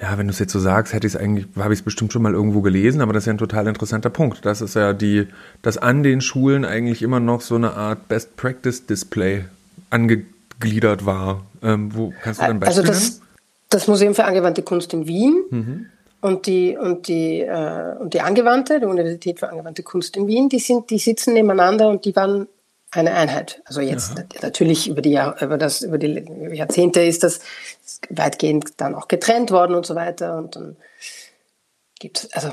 [0.00, 2.12] ja, wenn du es jetzt so sagst, hätte ich es eigentlich, habe ich es bestimmt
[2.12, 4.44] schon mal irgendwo gelesen, aber das ist ja ein total interessanter Punkt.
[4.44, 5.28] Das ist ja die,
[5.62, 9.44] dass an den Schulen eigentlich immer noch so eine Art Best Practice Display
[9.90, 11.46] angegliedert war.
[11.62, 13.20] Ähm, wo kannst du ein Beispiel Also das,
[13.70, 15.42] das Museum für angewandte Kunst in Wien.
[15.50, 15.86] Mhm
[16.24, 20.48] und die, und die, äh, und die Angewandte, die Universität für angewandte Kunst in Wien,
[20.48, 22.48] die, sind, die sitzen nebeneinander und die waren
[22.90, 23.60] eine Einheit.
[23.66, 24.24] Also jetzt Aha.
[24.40, 27.40] natürlich über die, über, das, über die Jahrzehnte ist das
[28.10, 30.36] weitgehend dann auch getrennt worden und so weiter.
[30.36, 30.76] Und dann
[31.98, 32.52] gibt es, also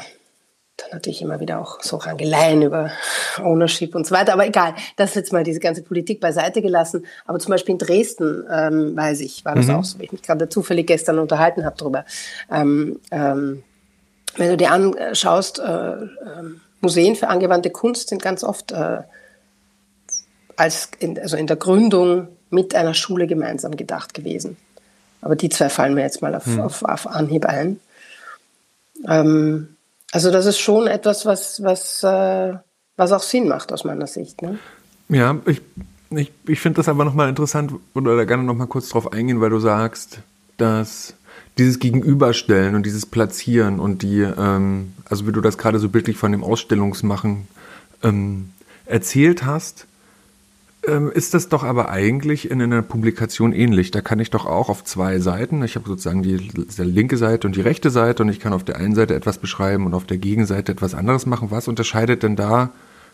[0.81, 2.91] dann natürlich immer wieder auch so Rangeleien über
[3.39, 4.33] Ownership und so weiter.
[4.33, 7.05] Aber egal, das ist jetzt mal diese ganze Politik beiseite gelassen.
[7.25, 9.75] Aber zum Beispiel in Dresden, ähm, weiß ich, war das mhm.
[9.75, 12.05] auch so, wie ich mich gerade zufällig gestern unterhalten habe darüber.
[12.49, 13.63] Ähm, ähm,
[14.37, 16.07] wenn du dir anschaust, äh, äh,
[16.79, 19.01] Museen für angewandte Kunst sind ganz oft äh,
[20.55, 24.57] als in, also in der Gründung mit einer Schule gemeinsam gedacht gewesen.
[25.21, 26.61] Aber die zwei fallen mir jetzt mal auf, mhm.
[26.61, 27.79] auf, auf Anhieb ein.
[29.07, 29.75] Ähm,
[30.11, 32.53] also das ist schon etwas, was, was, äh,
[32.97, 34.41] was auch Sinn macht aus meiner Sicht.
[34.41, 34.59] Ne?
[35.09, 35.61] Ja, ich,
[36.09, 39.49] ich, ich finde das aber nochmal interessant oder da gerne nochmal kurz drauf eingehen, weil
[39.49, 40.19] du sagst,
[40.57, 41.13] dass
[41.57, 46.17] dieses Gegenüberstellen und dieses Platzieren und die, ähm, also wie du das gerade so bildlich
[46.17, 47.47] von dem Ausstellungsmachen
[48.03, 48.51] ähm,
[48.85, 49.85] erzählt hast,
[50.87, 53.91] ähm, ist das doch aber eigentlich in einer Publikation ähnlich.
[53.91, 57.47] Da kann ich doch auch auf zwei Seiten, ich habe sozusagen die, die, linke Seite
[57.47, 60.05] und die rechte Seite und ich kann auf der einen Seite etwas beschreiben und auf
[60.05, 61.51] der Gegenseite etwas anderes machen.
[61.51, 62.71] Was unterscheidet denn da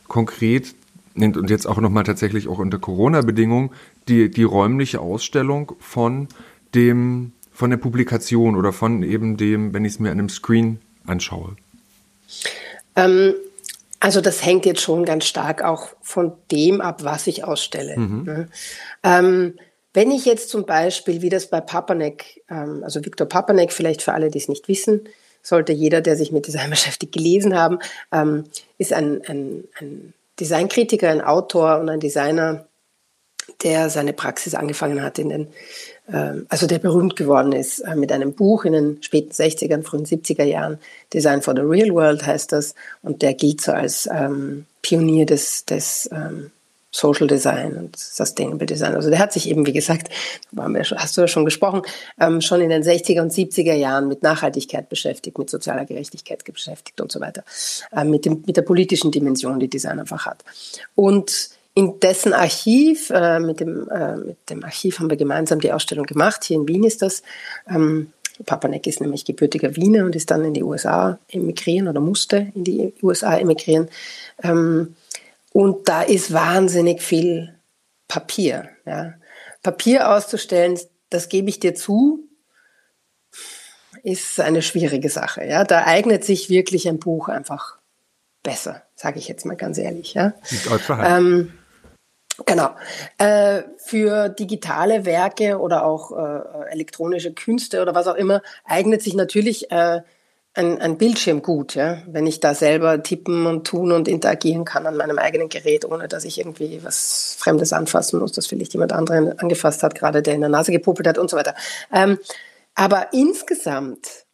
[0.07, 0.75] konkret
[1.15, 3.71] und jetzt auch nochmal tatsächlich auch unter Corona-Bedingungen
[4.07, 6.27] die, die räumliche Ausstellung von
[6.75, 10.79] dem, von der Publikation oder von eben dem, wenn ich es mir an einem Screen
[11.05, 11.55] anschaue?
[12.95, 13.33] Ähm,
[13.99, 17.97] also das hängt jetzt schon ganz stark auch von dem ab, was ich ausstelle.
[17.97, 18.23] Mhm.
[18.23, 18.49] Ne?
[19.03, 19.53] Ähm,
[19.93, 24.13] wenn ich jetzt zum Beispiel, wie das bei Papanek, ähm, also Viktor Papanek, vielleicht für
[24.13, 25.09] alle, die es nicht wissen,
[25.41, 27.79] sollte jeder, der sich mit Design beschäftigt, gelesen haben,
[28.11, 28.43] ähm,
[28.77, 32.67] ist ein, ein, ein Designkritiker, ein Autor und ein Designer,
[33.63, 35.47] der seine Praxis angefangen hat in den
[36.47, 40.43] also der berühmt geworden ist äh, mit einem Buch in den späten 60er, frühen 70er
[40.43, 40.79] Jahren.
[41.13, 42.75] Design for the Real World heißt das.
[43.01, 46.51] Und der gilt so als ähm, Pionier des, des ähm,
[46.91, 48.95] Social Design und Sustainable Design.
[48.95, 50.09] Also der hat sich eben, wie gesagt,
[50.55, 51.81] hast du ja schon gesprochen,
[52.19, 57.01] ähm, schon in den 60er und 70er Jahren mit Nachhaltigkeit beschäftigt, mit sozialer Gerechtigkeit beschäftigt
[57.01, 57.43] und so weiter,
[57.91, 60.43] äh, mit, dem, mit der politischen Dimension, die Design einfach hat.
[60.95, 65.71] Und in dessen Archiv, äh, mit, dem, äh, mit dem Archiv haben wir gemeinsam die
[65.71, 66.43] Ausstellung gemacht.
[66.43, 67.21] Hier in Wien ist das.
[67.69, 68.11] Ähm,
[68.47, 72.63] Papanek ist nämlich gebürtiger Wiener und ist dann in die USA emigrieren oder musste in
[72.63, 73.89] die USA emigrieren.
[74.41, 74.95] Ähm,
[75.53, 77.53] und da ist wahnsinnig viel
[78.07, 78.69] Papier.
[78.87, 79.13] Ja.
[79.61, 80.79] Papier auszustellen,
[81.11, 82.27] das gebe ich dir zu,
[84.01, 85.45] ist eine schwierige Sache.
[85.45, 85.63] Ja.
[85.63, 87.77] Da eignet sich wirklich ein Buch einfach
[88.41, 90.15] besser, sage ich jetzt mal ganz ehrlich.
[90.15, 90.33] Ja.
[90.89, 91.53] Ähm,
[92.45, 92.69] genau.
[93.17, 99.15] Äh, für digitale Werke oder auch äh, elektronische Künste oder was auch immer eignet sich
[99.15, 100.01] natürlich äh,
[100.57, 102.01] ein, ein Bildschirm gut, ja?
[102.07, 106.07] wenn ich da selber tippen und tun und interagieren kann an meinem eigenen Gerät, ohne
[106.07, 110.33] dass ich irgendwie was Fremdes anfassen muss, das vielleicht jemand anderen angefasst hat, gerade der
[110.33, 111.53] in der Nase gepuppelt hat und so weiter.
[111.93, 112.17] Ähm,
[112.73, 114.25] aber insgesamt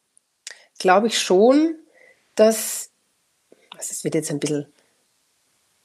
[0.80, 1.76] glaube ich schon,
[2.36, 2.90] dass,
[3.78, 4.68] das wird jetzt ein bisschen,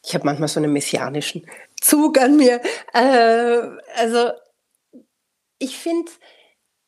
[0.05, 1.47] ich habe manchmal so einen messianischen
[1.81, 2.61] Zug an mir,
[2.93, 3.61] äh,
[3.97, 4.31] also
[5.59, 6.11] ich finde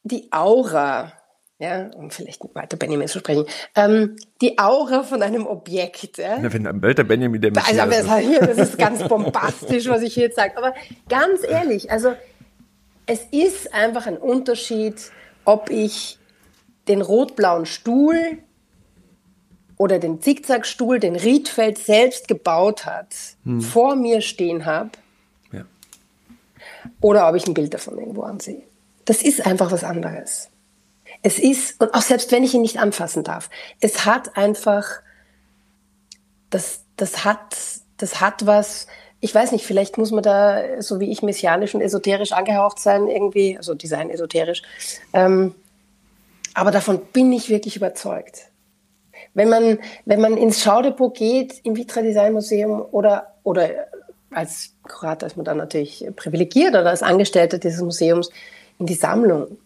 [0.02, 1.12] die Aura
[1.60, 3.44] ja, um vielleicht weiter Benjamin zu sprechen,
[3.76, 6.16] ähm, die Aura von einem Objekt.
[6.16, 6.38] Ja?
[6.38, 10.00] Ja, wenn am Walter Benjamin der Messias also, das, hier, das ist ganz bombastisch, was
[10.00, 10.56] ich hier jetzt sage.
[10.56, 10.74] Aber
[11.10, 12.14] ganz ehrlich, also
[13.04, 15.12] es ist einfach ein Unterschied,
[15.44, 16.18] ob ich
[16.88, 18.38] den rot-blauen Stuhl
[19.80, 23.62] oder den Zickzackstuhl, den Riedfeld selbst gebaut hat, hm.
[23.62, 24.90] vor mir stehen habe,
[25.52, 25.64] ja.
[27.00, 28.60] oder ob ich ein Bild davon irgendwo ansehe.
[29.06, 30.50] Das ist einfach was anderes.
[31.22, 33.48] Es ist, und auch selbst wenn ich ihn nicht anfassen darf,
[33.80, 35.00] es hat einfach,
[36.50, 37.56] das, das hat,
[37.96, 38.86] das hat was,
[39.20, 43.08] ich weiß nicht, vielleicht muss man da, so wie ich, messianisch und esoterisch angehaucht sein,
[43.08, 44.60] irgendwie, also Design esoterisch.
[45.14, 45.54] Ähm,
[46.52, 48.49] aber davon bin ich wirklich überzeugt.
[49.34, 53.70] Wenn man, wenn man ins Schaudepot geht, im Vitra Design Museum oder, oder
[54.30, 58.30] als Kurator ist man dann natürlich privilegiert oder als Angestellter dieses Museums
[58.78, 59.58] in die Sammlung.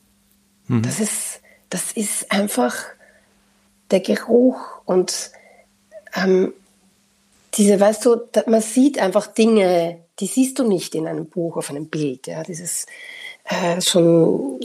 [0.69, 0.83] Mhm.
[0.83, 2.75] Das ist, das ist einfach
[3.91, 5.31] der Geruch und
[6.15, 6.53] ähm,
[7.55, 11.71] diese, weißt du, man sieht einfach Dinge, die siehst du nicht in einem Buch, auf
[11.71, 12.27] einem Bild.
[12.27, 12.87] Ja, dieses
[13.45, 14.61] äh, schon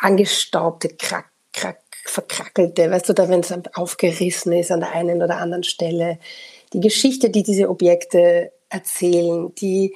[0.00, 5.38] angestaubte, krack, krack, verkrackelte, weißt du, da wenn es aufgerissen ist an der einen oder
[5.38, 6.18] anderen Stelle.
[6.72, 9.94] Die Geschichte, die diese Objekte erzählen, die,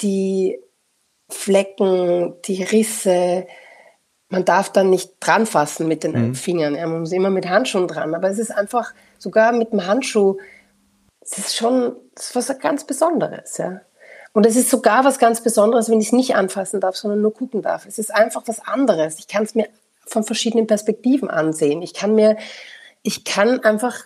[0.00, 0.58] die
[1.28, 3.46] Flecken, die Risse,
[4.28, 6.34] man darf dann nicht dran fassen mit den mhm.
[6.34, 6.74] Fingern.
[6.74, 8.14] Ja, man muss immer mit Handschuhen dran.
[8.14, 10.38] Aber es ist einfach, sogar mit dem Handschuh,
[11.20, 13.58] es ist schon es ist was ganz Besonderes.
[13.58, 13.80] Ja.
[14.32, 17.34] Und es ist sogar was ganz Besonderes, wenn ich es nicht anfassen darf, sondern nur
[17.34, 17.86] gucken darf.
[17.86, 19.18] Es ist einfach was anderes.
[19.18, 19.68] Ich kann es mir
[20.06, 21.82] von verschiedenen Perspektiven ansehen.
[21.82, 22.36] Ich kann mir,
[23.02, 24.04] ich kann einfach,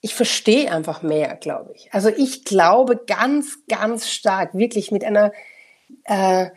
[0.00, 1.92] ich verstehe einfach mehr, glaube ich.
[1.92, 5.32] Also ich glaube ganz, ganz stark, wirklich mit einer
[6.04, 6.50] äh,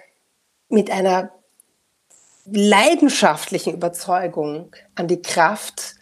[0.72, 1.32] mit einer
[2.46, 5.96] leidenschaftlichen Überzeugung an die Kraft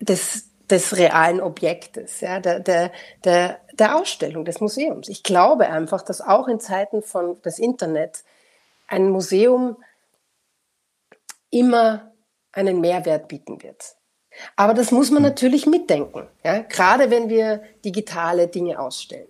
[0.00, 2.92] des, des realen Objektes, ja, der, der,
[3.24, 5.08] der, der Ausstellung, des Museums.
[5.08, 8.24] Ich glaube einfach, dass auch in Zeiten von des Internet
[8.90, 9.76] ein Museum
[11.50, 12.12] immer
[12.52, 13.96] einen Mehrwert bieten wird.
[14.56, 16.60] Aber das muss man natürlich mitdenken, ja?
[16.60, 19.28] gerade wenn wir digitale Dinge ausstellen.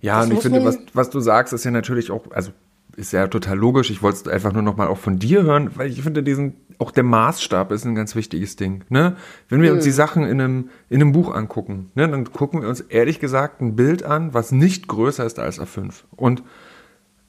[0.00, 2.52] Ja, das und ich finde, was, was du sagst, ist ja natürlich auch, also
[2.96, 3.90] ist ja total logisch.
[3.90, 6.56] Ich wollte es einfach nur noch mal auch von dir hören, weil ich finde, diesen,
[6.78, 8.84] auch der Maßstab ist ein ganz wichtiges Ding.
[8.88, 9.16] Ne?
[9.48, 9.76] Wenn wir mhm.
[9.76, 13.20] uns die Sachen in einem, in einem Buch angucken, ne, dann gucken wir uns ehrlich
[13.20, 15.92] gesagt ein Bild an, was nicht größer ist als A5.
[16.16, 16.42] Und,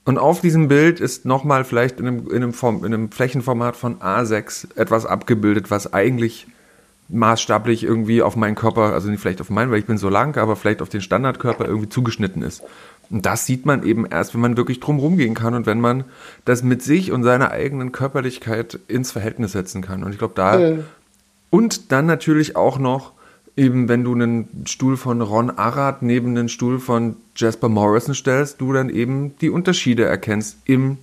[0.03, 3.75] und auf diesem Bild ist nochmal vielleicht in einem, in, einem Form, in einem Flächenformat
[3.75, 6.47] von A6 etwas abgebildet, was eigentlich
[7.09, 10.37] maßstablich irgendwie auf meinen Körper, also nicht vielleicht auf meinen, weil ich bin so lang,
[10.37, 12.63] aber vielleicht auf den Standardkörper irgendwie zugeschnitten ist.
[13.09, 16.05] Und das sieht man eben erst, wenn man wirklich drum rumgehen kann und wenn man
[16.45, 20.03] das mit sich und seiner eigenen Körperlichkeit ins Verhältnis setzen kann.
[20.03, 20.57] Und ich glaube, da.
[20.57, 20.85] Mhm.
[21.49, 23.11] Und dann natürlich auch noch,
[23.57, 28.61] eben wenn du einen Stuhl von Ron Arad neben einen Stuhl von Jasper Morrison stellst,
[28.61, 30.97] du dann eben die Unterschiede erkennst im,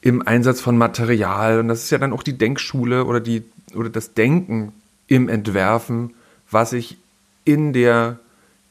[0.00, 1.60] im Einsatz von Material.
[1.60, 4.72] Und das ist ja dann auch die Denkschule oder, die, oder das Denken
[5.06, 6.14] im Entwerfen,
[6.50, 6.98] was ich
[7.44, 8.18] in der,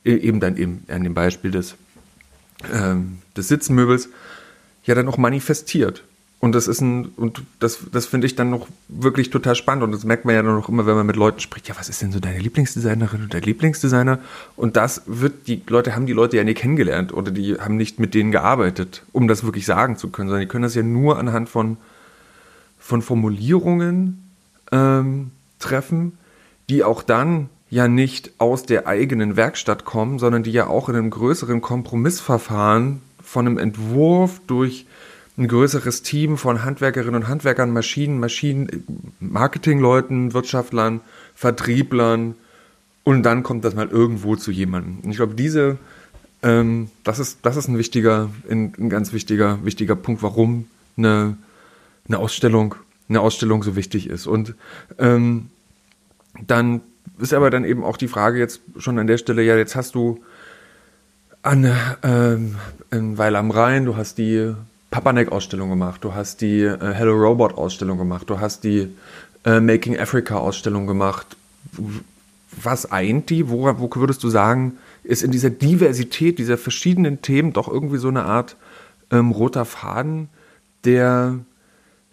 [0.04, 1.76] eben dann eben an dem Beispiel des
[2.72, 4.10] ähm, des Sitzmöbels
[4.86, 6.04] ja dann auch manifestiert.
[6.44, 9.82] Und das ist ein, und das, das finde ich dann noch wirklich total spannend.
[9.82, 11.88] Und das merkt man ja dann noch immer, wenn man mit Leuten spricht, ja, was
[11.88, 14.20] ist denn so deine Lieblingsdesignerin oder Lieblingsdesigner?
[14.58, 17.98] Und das wird, die Leute haben die Leute ja nie kennengelernt oder die haben nicht
[17.98, 21.18] mit denen gearbeitet, um das wirklich sagen zu können, sondern die können das ja nur
[21.18, 21.78] anhand von,
[22.78, 24.30] von Formulierungen
[24.74, 26.18] ähm, treffen,
[26.70, 30.98] die auch dann ja nicht aus der eigenen Werkstatt kommen, sondern die ja auch in
[30.98, 34.88] einem größeren Kompromissverfahren von einem Entwurf durch
[35.38, 41.02] ein größeres Team von Handwerkerinnen und Handwerkern, Maschinen, Maschinen, Marketingleuten, Wirtschaftlern,
[41.34, 42.36] Vertrieblern
[43.04, 45.00] und dann kommt das mal irgendwo zu jemandem.
[45.04, 45.78] Und ich glaube, diese,
[46.44, 50.68] ähm, das ist, das ist ein wichtiger, ein, ein ganz wichtiger, wichtiger Punkt, warum
[50.98, 51.36] eine,
[52.08, 52.76] eine Ausstellung,
[53.10, 54.28] eine Ausstellung so wichtig ist.
[54.28, 54.54] Und
[55.00, 55.50] ähm,
[56.46, 56.82] dann
[57.18, 59.96] ist aber dann eben auch die Frage jetzt schon an der Stelle, ja, jetzt hast
[59.96, 60.24] du
[61.42, 61.70] an
[62.04, 62.56] ähm,
[62.92, 64.54] in Weil am Rhein, du hast die
[64.94, 68.96] Papanek-Ausstellung gemacht, du hast die äh, Hello Robot-Ausstellung gemacht, du hast die
[69.44, 71.36] äh, Making Africa-Ausstellung gemacht.
[72.52, 73.50] Was eint die?
[73.50, 78.08] Wo, wo würdest du sagen, ist in dieser Diversität dieser verschiedenen Themen doch irgendwie so
[78.08, 78.56] eine Art
[79.12, 80.30] ähm, roter Faden,
[80.86, 81.40] der,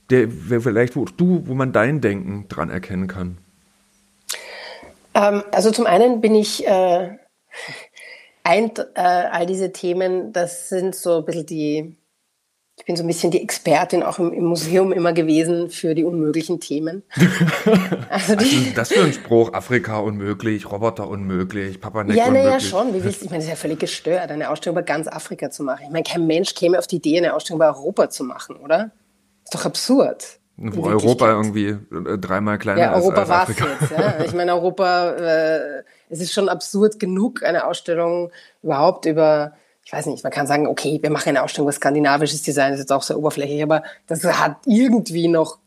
[0.08, 3.36] der vielleicht wo du, wo man dein Denken dran erkennen kann?
[5.12, 7.10] Ähm, also zum einen bin ich äh,
[8.42, 11.96] eint äh, all diese Themen, das sind so ein bisschen die,
[12.80, 16.02] ich bin so ein bisschen die Expertin auch im, im Museum immer gewesen für die
[16.02, 17.02] unmöglichen Themen.
[18.08, 22.58] also die, also das für ein Spruch, Afrika unmöglich, Roboter unmöglich, Papa Neck Ja, naja,
[22.58, 22.94] schon.
[22.94, 25.62] Wie willst, ich meine, das ist ja völlig gestört, eine Ausstellung über ganz Afrika zu
[25.62, 25.82] machen.
[25.84, 28.92] Ich meine, kein Mensch käme auf die Idee, eine Ausstellung über Europa zu machen, oder?
[29.44, 30.38] Ist doch absurd.
[30.56, 33.66] Wo Europa irgendwie äh, dreimal kleiner ja, ist Europa als Afrika.
[33.78, 33.90] jetzt.
[33.90, 34.14] Ja?
[34.24, 38.30] Ich meine, Europa, äh, es ist schon absurd genug, eine Ausstellung
[38.62, 39.52] überhaupt über,
[39.90, 42.78] ich weiß nicht, man kann sagen, okay, wir machen eine Ausstellung über skandinavisches Design, ist
[42.78, 45.58] jetzt auch sehr oberflächlich, aber das hat irgendwie noch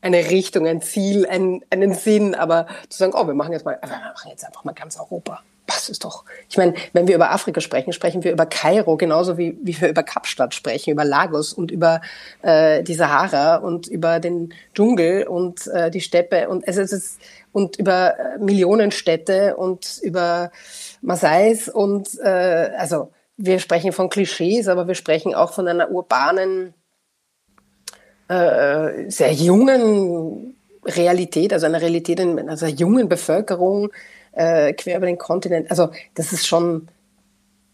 [0.00, 3.78] eine Richtung, ein Ziel, einen, einen Sinn, aber zu sagen, oh, wir machen jetzt mal,
[3.82, 5.42] wir machen jetzt einfach mal ganz Europa.
[5.66, 9.36] Das ist doch, ich meine, wenn wir über Afrika sprechen, sprechen wir über Kairo genauso
[9.36, 12.00] wie, wie wir über Kapstadt sprechen, über Lagos und über
[12.40, 17.18] äh, die Sahara und über den Dschungel und äh, die Steppe und es ist
[17.52, 20.50] und über äh, Millionenstädte und über
[21.02, 26.74] Maasais und äh, also wir sprechen von Klischees, aber wir sprechen auch von einer urbanen,
[28.28, 33.90] äh, sehr jungen Realität, also einer Realität in einer sehr jungen Bevölkerung,
[34.32, 35.70] äh, quer über den Kontinent.
[35.70, 36.88] Also das ist schon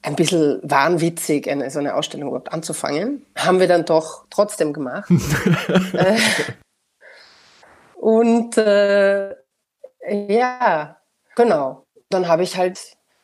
[0.03, 3.25] ein bisschen wahnwitzig, eine, so eine Ausstellung überhaupt anzufangen.
[3.37, 5.11] Haben wir dann doch trotzdem gemacht.
[5.93, 6.17] äh,
[7.97, 9.35] und äh,
[10.09, 10.97] ja,
[11.37, 11.87] genau.
[12.11, 12.81] Dann habe ich halt,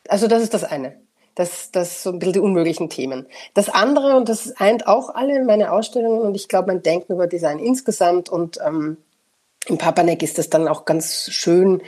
[0.08, 1.07] also das ist das eine.
[1.38, 3.26] Das, das so ein bisschen die unmöglichen Themen.
[3.54, 7.28] Das andere, und das eint auch alle meine Ausstellungen und ich glaube mein Denken über
[7.28, 8.96] Design insgesamt und ähm,
[9.66, 11.82] im Papanek ist das dann auch ganz schön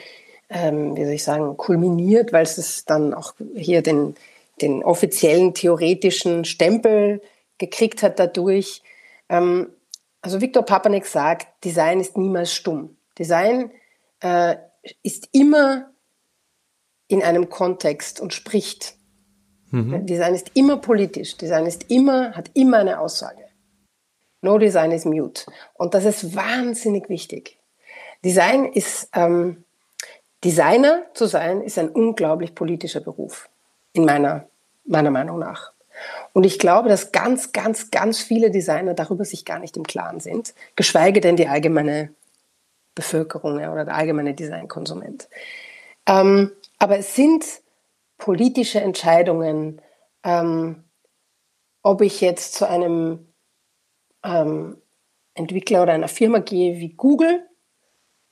[0.51, 4.17] ähm, wie soll ich sagen, kulminiert, weil es dann auch hier den,
[4.61, 7.23] den offiziellen theoretischen Stempel
[7.59, 8.83] gekriegt hat dadurch.
[9.29, 9.71] Ähm,
[10.21, 12.97] also Viktor Papanek sagt, Design ist niemals stumm.
[13.19, 13.71] Design
[14.21, 14.57] äh,
[15.03, 15.91] ist immer
[17.07, 18.97] in einem Kontext und spricht.
[19.71, 20.07] Mhm.
[20.07, 21.37] Design ist immer politisch.
[21.37, 23.45] Design ist immer, hat immer eine Aussage.
[24.43, 25.45] No Design is mute.
[25.75, 27.59] Und das ist wahnsinnig wichtig.
[28.25, 29.65] Design ist ähm,
[30.45, 33.49] Designer zu sein, ist ein unglaublich politischer Beruf,
[33.93, 34.47] in meiner,
[34.85, 35.73] meiner Meinung nach.
[36.33, 40.21] Und ich glaube, dass ganz, ganz, ganz viele Designer darüber sich gar nicht im Klaren
[40.21, 42.15] sind, geschweige denn die allgemeine
[42.95, 45.29] Bevölkerung oder der allgemeine Designkonsument.
[46.07, 47.45] Ähm, aber es sind
[48.21, 49.83] politische Entscheidungen,
[50.23, 50.85] ähm,
[51.83, 53.33] ob ich jetzt zu einem
[54.23, 54.77] ähm,
[55.35, 57.47] Entwickler oder einer Firma gehe wie Google,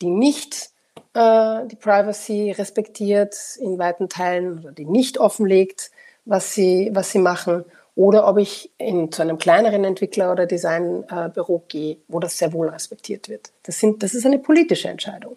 [0.01, 0.71] die nicht
[1.15, 5.91] äh, die Privacy respektiert in weiten Teilen oder die nicht offenlegt,
[6.25, 11.57] was sie, was sie machen, oder ob ich in, zu einem kleineren Entwickler oder Designbüro
[11.57, 13.51] äh, gehe, wo das sehr wohl respektiert wird.
[13.65, 15.37] Das, sind, das ist eine politische Entscheidung.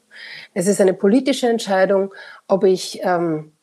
[0.53, 2.13] Es ist eine politische Entscheidung,
[2.47, 3.53] ob ich ähm,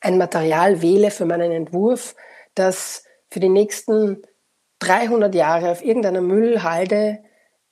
[0.00, 2.14] ein Material wähle für meinen Entwurf,
[2.54, 4.22] das für die nächsten
[4.80, 7.18] 300 Jahre auf irgendeiner Müllhalde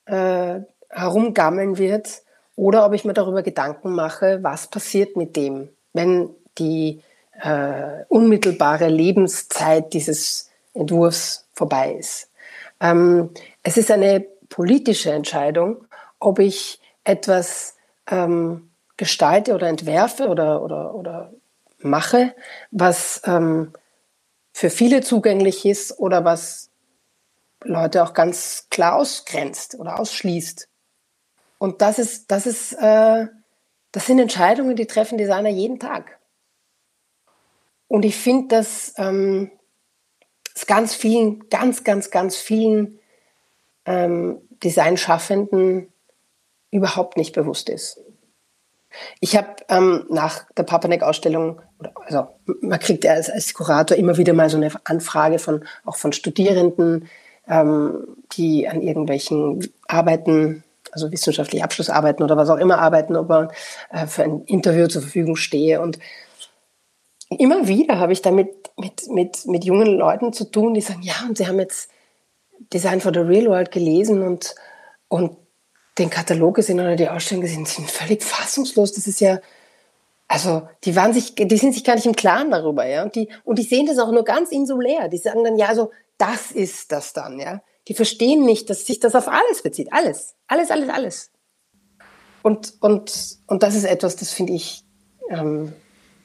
[0.05, 0.59] äh,
[0.89, 2.21] herumgammeln wird
[2.55, 7.01] oder ob ich mir darüber Gedanken mache, was passiert mit dem, wenn die
[7.41, 12.29] äh, unmittelbare Lebenszeit dieses Entwurfs vorbei ist.
[12.79, 13.29] Ähm,
[13.63, 15.85] es ist eine politische Entscheidung,
[16.19, 17.75] ob ich etwas
[18.09, 21.31] ähm, gestalte oder entwerfe oder, oder, oder
[21.79, 22.35] mache,
[22.71, 23.73] was ähm,
[24.53, 26.71] für viele zugänglich ist oder was
[27.63, 30.67] Leute auch ganz klar ausgrenzt oder ausschließt.
[31.59, 33.27] Und das ist, das ist, äh,
[33.91, 36.19] das sind Entscheidungen, die treffen Designer jeden Tag.
[37.87, 39.51] Und ich finde, dass ähm,
[40.55, 42.99] es ganz vielen, ganz, ganz, ganz vielen
[43.85, 45.91] ähm, Designschaffenden
[46.71, 48.01] überhaupt nicht bewusst ist.
[49.19, 51.61] Ich habe ähm, nach der Papanek-Ausstellung,
[52.05, 52.27] also
[52.61, 57.07] man kriegt als, als Kurator immer wieder mal so eine Anfrage von auch von Studierenden,
[57.47, 63.49] ähm, die an irgendwelchen Arbeiten, also wissenschaftliche Abschlussarbeiten oder was auch immer arbeiten, ob man
[63.91, 65.81] äh, für ein Interview zur Verfügung stehe.
[65.81, 65.99] Und
[67.29, 71.15] immer wieder habe ich damit mit, mit, mit jungen Leuten zu tun, die sagen, ja,
[71.27, 71.89] und sie haben jetzt
[72.73, 74.55] Design for the Real World gelesen und,
[75.07, 75.37] und
[75.97, 78.93] den Katalog gesehen oder die Ausstellung gesehen, sind völlig fassungslos.
[78.93, 79.39] Das ist ja,
[80.27, 83.03] also die waren sich, die sind sich gar nicht im Klaren darüber, ja.
[83.03, 85.07] Und die, und die sehen das auch nur ganz insulär.
[85.07, 87.61] Die sagen dann, ja, also das ist das dann, ja.
[87.87, 89.93] Die verstehen nicht, dass sich das auf alles bezieht.
[89.93, 90.35] Alles.
[90.47, 91.31] Alles, alles, alles.
[92.43, 94.83] Und, und, und das ist etwas, das finde ich,
[95.29, 95.71] ähm,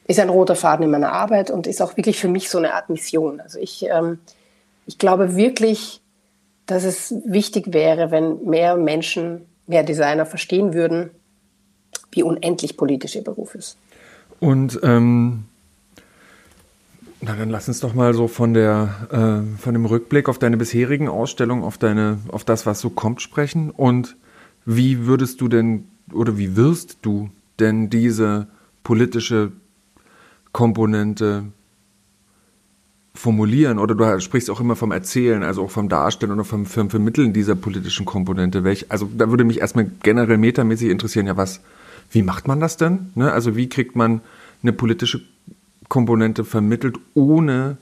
[0.08, 2.74] ist ein roter Faden in meiner Arbeit und ist auch wirklich für mich so eine
[2.74, 3.40] Art Mission.
[3.40, 4.18] Also ich, ähm,
[4.86, 6.02] ich glaube wirklich,
[6.66, 11.10] dass es wichtig wäre, wenn mehr Menschen mehr Designer verstehen würden,
[12.10, 13.78] wie unendlich politisch ihr Beruf ist.
[14.42, 15.44] Und ähm,
[17.20, 20.56] na, dann lass uns doch mal so von der äh, von dem Rückblick auf deine
[20.56, 23.70] bisherigen Ausstellungen, auf deine, auf das, was so kommt, sprechen.
[23.70, 24.16] Und
[24.64, 27.30] wie würdest du denn oder wie wirst du
[27.60, 28.48] denn diese
[28.82, 29.52] politische
[30.50, 31.44] Komponente
[33.14, 36.90] formulieren oder du sprichst auch immer vom Erzählen, also auch vom Darstellen oder vom, vom
[36.90, 38.64] Vermitteln dieser politischen Komponente.
[38.64, 41.60] Welch, also da würde mich erstmal generell metamäßig interessieren, ja was,
[42.12, 43.10] wie macht man das denn?
[43.14, 43.32] Ne?
[43.32, 44.20] Also wie kriegt man
[44.62, 45.20] eine politische
[45.88, 47.78] Komponente vermittelt, ohne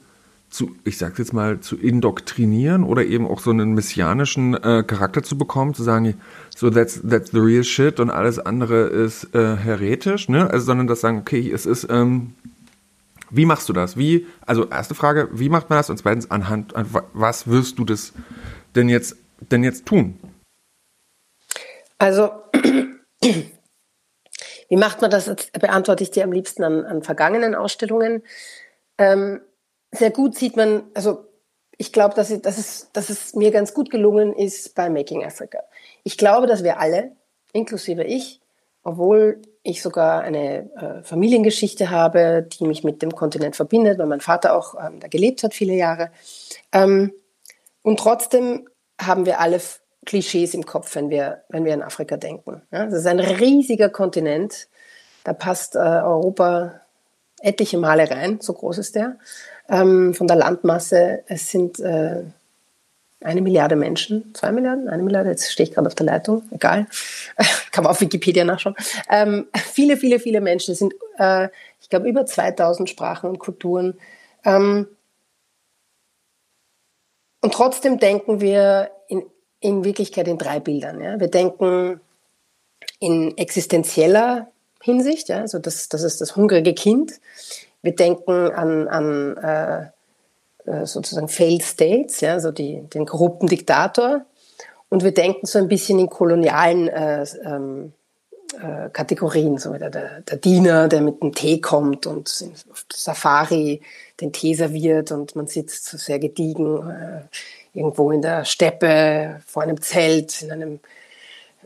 [0.48, 5.22] zu, ich sag's jetzt mal, zu indoktrinieren oder eben auch so einen messianischen äh, Charakter
[5.22, 6.14] zu bekommen, zu sagen,
[6.54, 10.50] so that's, that's the real shit und alles andere ist äh, heretisch, ne?
[10.50, 12.34] Also sondern das sagen, okay, es ist ähm,
[13.30, 13.96] wie machst du das?
[13.96, 15.88] Wie, also erste Frage, wie macht man das?
[15.88, 18.12] Und zweitens, anhand, an was wirst du das
[18.74, 19.16] denn jetzt,
[19.52, 20.18] denn jetzt tun?
[21.98, 22.30] Also,
[24.70, 25.26] wie macht man das?
[25.26, 28.22] Das beantworte ich dir am liebsten an, an vergangenen Ausstellungen.
[28.98, 29.40] Ähm,
[29.90, 31.26] sehr gut sieht man, also
[31.76, 35.58] ich glaube, dass, dass, es, dass es mir ganz gut gelungen ist bei Making Africa.
[36.04, 37.12] Ich glaube, dass wir alle,
[37.52, 38.40] inklusive ich,
[38.84, 44.20] obwohl ich sogar eine äh, Familiengeschichte habe, die mich mit dem Kontinent verbindet, weil mein
[44.20, 46.12] Vater auch ähm, da gelebt hat viele Jahre.
[46.72, 47.12] Ähm,
[47.82, 48.68] und trotzdem
[49.00, 49.60] haben wir alle
[50.06, 52.62] Klischees im Kopf, wenn wir, wenn wir an Afrika denken.
[52.72, 54.68] Ja, das ist ein riesiger Kontinent.
[55.24, 56.80] Da passt äh, Europa
[57.40, 59.16] etliche Male rein, so groß ist der.
[59.68, 62.22] Ähm, von der Landmasse, es sind äh,
[63.22, 66.86] eine Milliarde Menschen, zwei Milliarden, eine Milliarde, jetzt stehe ich gerade auf der Leitung, egal,
[67.70, 68.74] kann man auf Wikipedia nachschauen.
[69.10, 71.48] Ähm, viele, viele, viele Menschen, es sind, äh,
[71.80, 73.98] ich glaube, über 2000 Sprachen und Kulturen.
[74.44, 74.88] Ähm,
[77.42, 78.90] und trotzdem denken wir
[79.60, 81.00] in, Wirklichkeit in drei Bildern.
[81.00, 81.20] Ja?
[81.20, 82.00] Wir denken
[82.98, 84.48] in existenzieller
[84.82, 85.40] Hinsicht, ja?
[85.40, 87.12] also das, das ist das hungrige Kind.
[87.82, 89.86] Wir denken an, an äh,
[90.70, 94.26] äh, sozusagen Failed States, ja, also die, den korrupten Diktator.
[94.88, 97.92] Und wir denken so ein bisschen in kolonialen äh, ähm,
[98.60, 102.28] äh, Kategorien, so der, der, der Diener, der mit dem Tee kommt und
[102.70, 103.80] auf Safari
[104.20, 107.22] den Tee serviert und man sitzt so sehr gediegen äh,
[107.74, 110.80] irgendwo in der Steppe vor einem Zelt, in einem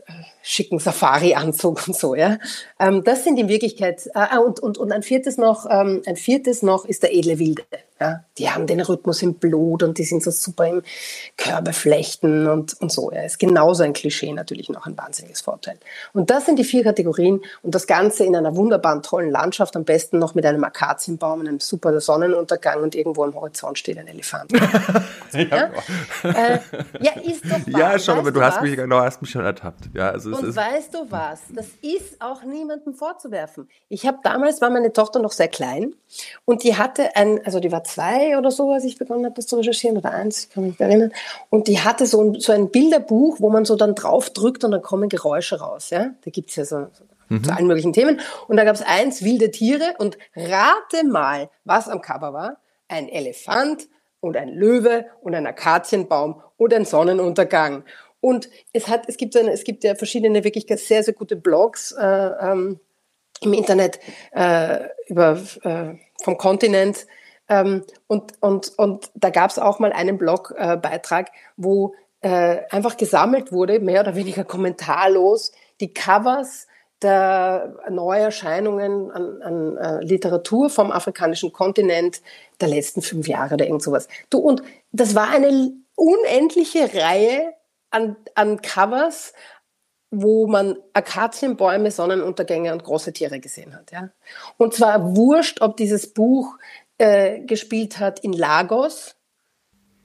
[0.07, 0.13] äh,
[0.45, 2.37] schicken Safari-Anzug und so, ja.
[2.79, 6.61] Ähm, das sind in Wirklichkeit, äh, und, und, und ein viertes noch, ähm, ein viertes
[6.61, 7.63] noch ist der edle Wilde.
[7.97, 10.81] Ja, die haben den Rhythmus im Blut und die sind so super im
[11.37, 13.09] Körbeflechten und, und so.
[13.09, 15.77] Ja, ist genauso ein Klischee natürlich noch ein wahnsinniges Vorteil.
[16.11, 19.85] Und das sind die vier Kategorien und das Ganze in einer wunderbaren, tollen Landschaft, am
[19.85, 24.51] besten noch mit einem Akazienbaum, einem super Sonnenuntergang und irgendwo am Horizont steht ein Elefant.
[25.31, 25.69] ja, ja?
[26.23, 26.59] Äh,
[26.99, 27.93] ja, ist doch wahr.
[27.93, 29.89] Ja, schon, aber du hast mich, genau, hast mich schon ertappt.
[29.93, 31.41] Ja, also und weißt du was?
[31.53, 33.69] Das ist auch niemandem vorzuwerfen.
[33.89, 35.95] Ich habe damals, war meine Tochter noch sehr klein
[36.45, 39.47] und die hatte ein, also die war zwei oder so, als ich begonnen habe, das
[39.47, 41.11] zu recherchieren, oder eins, ich kann mich nicht erinnern.
[41.49, 44.71] Und die hatte so ein, so ein Bilderbuch, wo man so dann drauf drückt und
[44.71, 45.89] dann kommen Geräusche raus.
[45.89, 46.11] Ja?
[46.23, 47.43] Da gibt's ja so, so mhm.
[47.43, 48.19] zu allen möglichen Themen.
[48.47, 49.95] Und da gab's eins, wilde Tiere.
[49.97, 52.57] Und rate mal, was am Cover war.
[52.87, 53.87] Ein Elefant
[54.19, 57.83] und ein Löwe und ein Akazienbaum und ein Sonnenuntergang.
[58.25, 61.91] Und es hat, es gibt, eine, es gibt ja verschiedene wirklich sehr, sehr gute Blogs
[61.91, 62.79] äh, ähm,
[63.41, 63.99] im Internet
[64.31, 67.05] äh, über äh, vom Kontinent,
[67.47, 73.51] ähm, und, und, und da gab es auch mal einen Blogbeitrag, wo äh, einfach gesammelt
[73.51, 76.65] wurde, mehr oder weniger kommentarlos, die Covers
[77.03, 82.23] der Neuerscheinungen an, an äh, Literatur vom afrikanischen Kontinent
[82.59, 84.07] der letzten fünf Jahre oder irgend sowas.
[84.31, 87.53] Du, und das war eine unendliche Reihe
[87.95, 89.33] an, an Covers
[90.11, 93.91] wo man Akazienbäume, Sonnenuntergänge und große Tiere gesehen hat.
[93.91, 94.09] Ja?
[94.57, 96.57] Und zwar wurscht, ob dieses Buch
[96.97, 99.15] äh, gespielt hat in Lagos,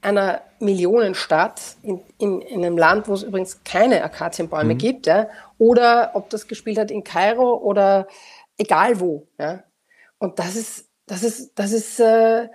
[0.01, 4.77] einer Millionenstadt, in, in, in einem Land, wo es übrigens keine Akazienbäume mhm.
[4.79, 5.29] gibt, ja?
[5.57, 8.07] oder ob das gespielt hat in Kairo oder
[8.57, 9.27] egal wo.
[9.39, 9.63] Ja?
[10.17, 12.49] Und das ist, das ist, das ist äh,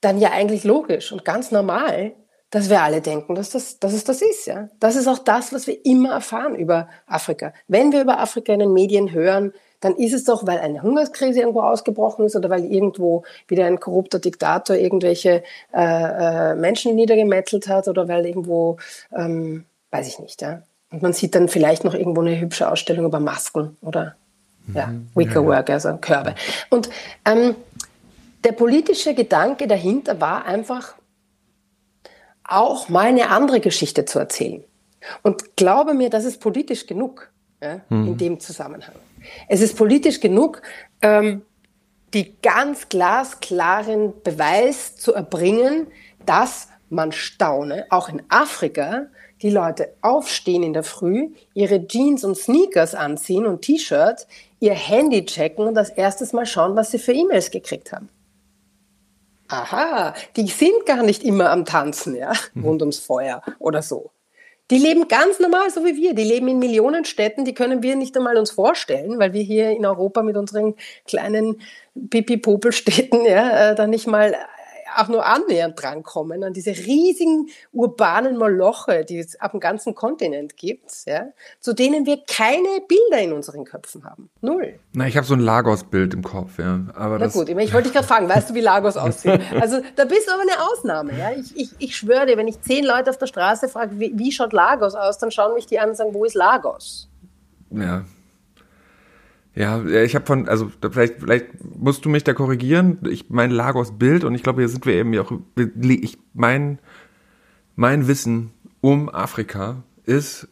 [0.00, 2.14] dann ja eigentlich logisch und ganz normal,
[2.52, 4.46] dass wir alle denken, dass, das, dass es das ist.
[4.46, 4.68] Ja?
[4.78, 7.54] Das ist auch das, was wir immer erfahren über Afrika.
[7.66, 11.40] Wenn wir über Afrika in den Medien hören, dann ist es doch, weil eine Hungerskrise
[11.40, 15.42] irgendwo ausgebrochen ist oder weil irgendwo wieder ein korrupter Diktator irgendwelche
[15.74, 18.76] äh, äh, Menschen niedergemetzelt hat oder weil irgendwo,
[19.16, 20.42] ähm, weiß ich nicht.
[20.42, 20.62] Ja?
[20.90, 24.14] Und man sieht dann vielleicht noch irgendwo eine hübsche Ausstellung über Masken oder
[24.74, 25.08] ja, mhm.
[25.14, 26.34] Wickerwork, also Körbe.
[26.68, 26.90] Und
[27.24, 27.56] ähm,
[28.44, 30.94] der politische Gedanke dahinter war einfach,
[32.44, 34.64] auch mal eine andere Geschichte zu erzählen.
[35.22, 37.30] Und glaube mir, das ist politisch genug
[37.62, 38.08] ja, mhm.
[38.08, 38.94] in dem Zusammenhang.
[39.48, 40.62] Es ist politisch genug,
[41.00, 41.42] ähm,
[42.14, 45.86] die ganz glasklaren Beweis zu erbringen,
[46.26, 49.06] dass man staune, auch in Afrika,
[49.40, 54.26] die Leute aufstehen in der Früh, ihre Jeans und Sneakers anziehen und T-Shirt,
[54.60, 58.08] ihr Handy checken und das erstes Mal schauen, was sie für E-Mails gekriegt haben
[59.52, 62.64] aha, die sind gar nicht immer am Tanzen, ja, mhm.
[62.64, 64.10] rund ums Feuer oder so.
[64.70, 66.14] Die leben ganz normal, so wie wir.
[66.14, 69.70] Die leben in Millionen Städten, die können wir nicht einmal uns vorstellen, weil wir hier
[69.70, 70.76] in Europa mit unseren
[71.06, 71.60] kleinen
[72.08, 74.34] Pipi-Popel-Städten ja, äh, da nicht mal
[74.96, 80.56] auch nur annähernd drankommen an diese riesigen urbanen Moloche, die es auf dem ganzen Kontinent
[80.56, 81.26] gibt, ja,
[81.60, 84.30] zu denen wir keine Bilder in unseren Köpfen haben.
[84.40, 84.78] Null.
[84.92, 86.80] Na, ich habe so ein Lagos-Bild im Kopf, ja.
[86.94, 89.40] Aber Na gut, ich, ich wollte dich gerade fragen, weißt du, wie Lagos aussieht?
[89.60, 91.18] Also da bist du aber eine Ausnahme.
[91.18, 91.32] Ja?
[91.32, 94.32] Ich, ich, ich schwöre dir, wenn ich zehn Leute auf der Straße frage, wie, wie
[94.32, 97.08] schaut Lagos aus, dann schauen mich die an und sagen, wo ist Lagos?
[97.70, 98.04] Ja,
[99.54, 101.46] ja, ich habe von, also vielleicht, vielleicht
[101.76, 102.98] musst du mich da korrigieren.
[103.10, 105.32] Ich meine Lagos Bild und ich glaube, hier sind wir eben ja auch.
[105.76, 106.78] Ich mein,
[107.76, 108.50] mein Wissen
[108.80, 110.48] um Afrika ist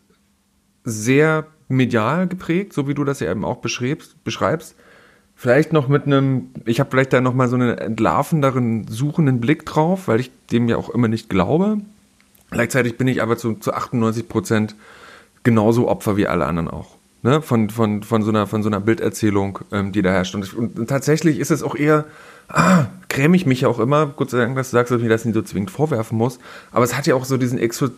[0.84, 4.22] sehr medial geprägt, so wie du das ja eben auch beschreibst.
[4.22, 4.76] beschreibst.
[5.34, 9.64] Vielleicht noch mit einem, ich habe vielleicht da noch mal so einen entlarvenderen, suchenden Blick
[9.64, 11.78] drauf, weil ich dem ja auch immer nicht glaube.
[12.50, 14.76] Gleichzeitig bin ich aber zu, zu 98 Prozent
[15.42, 18.80] genauso Opfer wie alle anderen auch ne, von, von, von, so einer, von so einer
[18.80, 20.34] Bilderzählung, ähm, die da herrscht.
[20.34, 22.04] Und, und, tatsächlich ist es auch eher,
[22.48, 25.04] ah, gräme ich mich ja auch immer, Gott sei Dank, dass du sagst, dass ich
[25.04, 26.38] mir das nicht so zwingend vorwerfen muss,
[26.72, 27.90] aber es hat ja auch so diesen Exo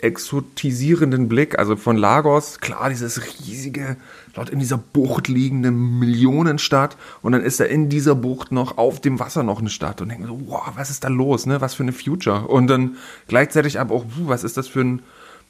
[0.00, 3.96] exotisierenden Blick, also von Lagos, klar, dieses riesige,
[4.32, 6.96] dort in dieser Bucht liegende Millionenstadt.
[7.20, 10.00] Und dann ist da in dieser Bucht noch auf dem Wasser noch eine Stadt.
[10.00, 12.46] Und denkt so, wow, was ist da los, ne, was für eine Future.
[12.46, 12.96] Und dann
[13.26, 15.02] gleichzeitig aber auch, was ist das für ein,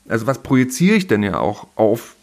[0.08, 2.14] also was projiziere ich denn ja auch auf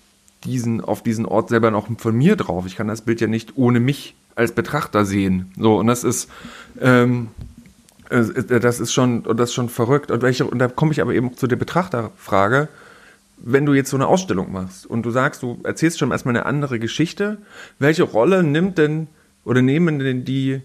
[0.46, 2.66] diesen, auf diesen Ort selber noch von mir drauf.
[2.66, 5.52] Ich kann das Bild ja nicht ohne mich als Betrachter sehen.
[5.58, 6.30] So, und das ist,
[6.80, 7.30] ähm,
[8.10, 10.12] äh, das ist schon, das ist schon verrückt.
[10.12, 12.68] Und, welche, und da komme ich aber eben zu der Betrachterfrage.
[13.38, 16.46] Wenn du jetzt so eine Ausstellung machst und du sagst, du erzählst schon erstmal eine
[16.46, 17.38] andere Geschichte,
[17.80, 19.08] welche Rolle nimmt denn
[19.43, 20.62] oder nehmen denn die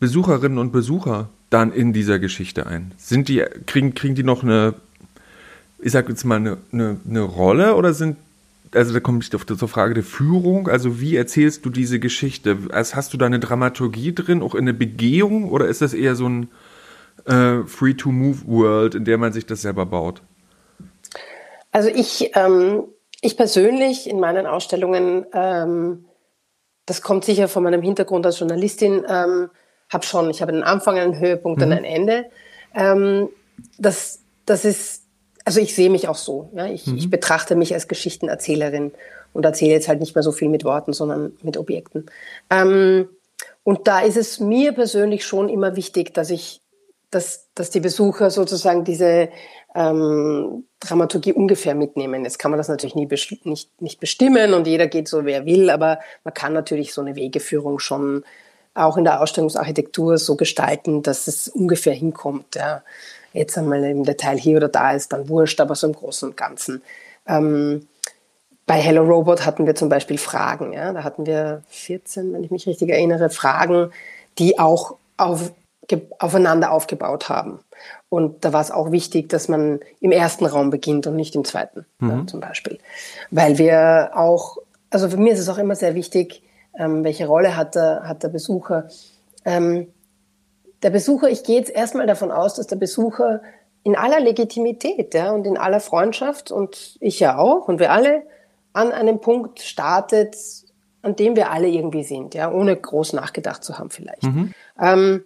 [0.00, 2.92] Besucherinnen und Besucher dann in dieser Geschichte ein?
[2.98, 4.74] Sind die, kriegen, kriegen die noch eine,
[5.78, 8.16] ich sag jetzt mal, eine, eine, eine Rolle oder sind
[8.74, 10.68] also da komme ich auf zur Frage der Führung.
[10.68, 12.56] Also wie erzählst du diese Geschichte?
[12.70, 16.14] Also hast du da eine Dramaturgie drin, auch in der Begehung, oder ist das eher
[16.14, 16.50] so ein
[17.26, 20.22] äh, Free-to-Move-World, in der man sich das selber baut?
[21.72, 22.84] Also ich, ähm,
[23.20, 26.04] ich persönlich in meinen Ausstellungen, ähm,
[26.86, 29.50] das kommt sicher von meinem Hintergrund als Journalistin, ähm,
[29.88, 31.66] habe schon, ich habe einen Anfang, einen Höhepunkt mhm.
[31.66, 32.26] und ein Ende.
[32.74, 33.28] Ähm,
[33.78, 35.04] das, das ist
[35.44, 36.50] also ich sehe mich auch so.
[36.54, 36.66] Ja?
[36.66, 36.96] Ich, mhm.
[36.96, 38.92] ich betrachte mich als Geschichtenerzählerin
[39.32, 42.06] und erzähle jetzt halt nicht mehr so viel mit Worten, sondern mit Objekten.
[42.50, 43.08] Ähm,
[43.62, 46.60] und da ist es mir persönlich schon immer wichtig, dass ich,
[47.10, 49.28] dass, dass die Besucher sozusagen diese
[49.74, 52.24] ähm, Dramaturgie ungefähr mitnehmen.
[52.24, 53.08] Jetzt kann man das natürlich nie
[53.44, 57.16] nicht, nicht bestimmen und jeder geht so, wer will, aber man kann natürlich so eine
[57.16, 58.24] Wegeführung schon
[58.74, 62.56] auch in der Ausstellungsarchitektur so gestalten, dass es ungefähr hinkommt.
[62.56, 62.82] Ja
[63.32, 66.36] jetzt einmal im Detail hier oder da ist dann wurscht, aber so im Großen und
[66.36, 66.82] Ganzen.
[67.26, 67.86] Ähm,
[68.66, 70.72] bei Hello Robot hatten wir zum Beispiel Fragen.
[70.72, 70.92] Ja?
[70.92, 73.90] Da hatten wir 14, wenn ich mich richtig erinnere, Fragen,
[74.38, 75.52] die auch auf,
[76.18, 77.60] aufeinander aufgebaut haben.
[78.08, 81.44] Und da war es auch wichtig, dass man im ersten Raum beginnt und nicht im
[81.44, 82.10] zweiten, mhm.
[82.10, 82.78] ja, zum Beispiel.
[83.30, 84.58] Weil wir auch,
[84.90, 86.42] also für mich ist es auch immer sehr wichtig,
[86.78, 88.88] ähm, welche Rolle hat der, hat der Besucher.
[89.44, 89.88] Ähm,
[90.82, 93.42] der Besucher, ich gehe jetzt erstmal davon aus, dass der Besucher
[93.82, 98.22] in aller Legitimität ja, und in aller Freundschaft und ich ja auch und wir alle
[98.72, 100.36] an einem Punkt startet,
[101.02, 104.22] an dem wir alle irgendwie sind, ja, ohne groß nachgedacht zu haben vielleicht.
[104.22, 104.54] Mhm.
[104.78, 105.24] Ähm,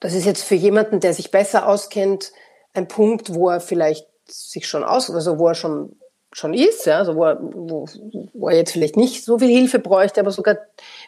[0.00, 2.32] das ist jetzt für jemanden, der sich besser auskennt,
[2.72, 5.96] ein Punkt, wo er vielleicht sich schon aus, also wo er schon
[6.32, 7.86] schon ist, ja, also wo er, wo,
[8.34, 10.58] wo er jetzt vielleicht nicht so viel Hilfe bräuchte, aber sogar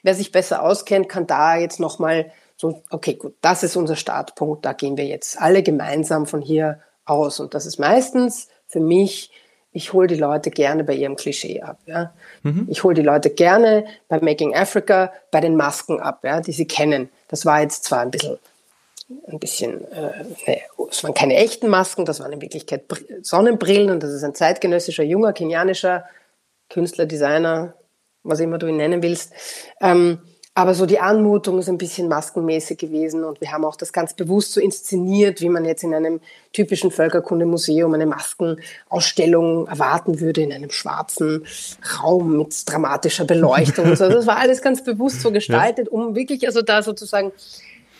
[0.02, 4.64] wer sich besser auskennt, kann da jetzt nochmal so, okay, gut, das ist unser Startpunkt,
[4.64, 7.40] da gehen wir jetzt alle gemeinsam von hier aus.
[7.40, 9.32] Und das ist meistens für mich,
[9.72, 11.80] ich hole die Leute gerne bei ihrem Klischee ab.
[11.86, 12.14] Ja.
[12.44, 12.68] Mhm.
[12.70, 16.66] Ich hole die Leute gerne bei Making Africa bei den Masken ab, ja, die sie
[16.66, 17.08] kennen.
[17.26, 18.38] Das war jetzt zwar ein bisschen
[19.26, 22.84] ein bisschen, äh, ne, es waren keine echten Masken, das waren in Wirklichkeit
[23.22, 26.04] Sonnenbrillen und das ist ein zeitgenössischer, junger, kenianischer
[26.70, 27.74] Künstler, Designer,
[28.22, 29.32] was immer du ihn nennen willst.
[29.80, 30.20] Ähm,
[30.54, 34.12] aber so die Anmutung ist ein bisschen maskenmäßig gewesen und wir haben auch das ganz
[34.12, 36.20] bewusst so inszeniert, wie man jetzt in einem
[36.52, 41.46] typischen Völkerkundemuseum eine Maskenausstellung erwarten würde, in einem schwarzen
[42.02, 43.86] Raum mit dramatischer Beleuchtung.
[43.86, 44.10] und so.
[44.10, 47.32] Das war alles ganz bewusst so gestaltet, um wirklich also da sozusagen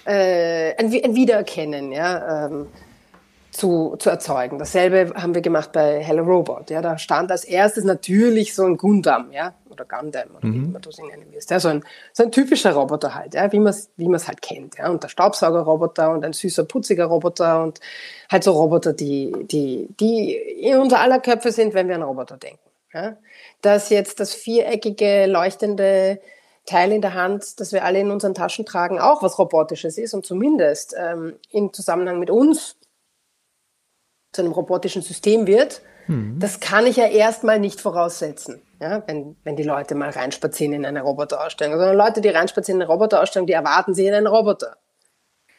[0.04, 2.66] äh, ein, ein Wiedererkennen, ja, ähm,
[3.52, 4.58] zu, zu erzeugen.
[4.58, 6.70] Dasselbe haben wir gemacht bei Hello Robot.
[6.70, 10.54] Ja, da stand als erstes natürlich so ein Gundam, ja, oder Gundam, oder mhm.
[10.54, 11.50] wie immer du es nennen willst.
[11.50, 11.84] Ja, so ein,
[12.14, 14.78] so ein typischer Roboter halt, ja, wie man es wie man's halt kennt.
[14.78, 17.80] Ja, und der Staubsaugerroboter und ein süßer, putziger Roboter und
[18.30, 22.38] halt so Roboter, die, die, die in unser aller Köpfe sind, wenn wir an Roboter
[22.38, 22.58] denken.
[22.94, 23.16] Ja.
[23.60, 26.20] Dass jetzt das viereckige, leuchtende
[26.64, 30.14] Teil in der Hand, das wir alle in unseren Taschen tragen, auch was Robotisches ist
[30.14, 32.76] und zumindest ähm, im Zusammenhang mit uns
[34.32, 36.38] zu einem robotischen System wird, mhm.
[36.38, 40.86] das kann ich ja erstmal nicht voraussetzen, ja, wenn, wenn die Leute mal reinspazieren in
[40.86, 41.78] eine Roboterausstellung.
[41.78, 44.76] Sondern Leute, die reinspazieren in eine Roboterausstellung, die erwarten sich in einen Roboter.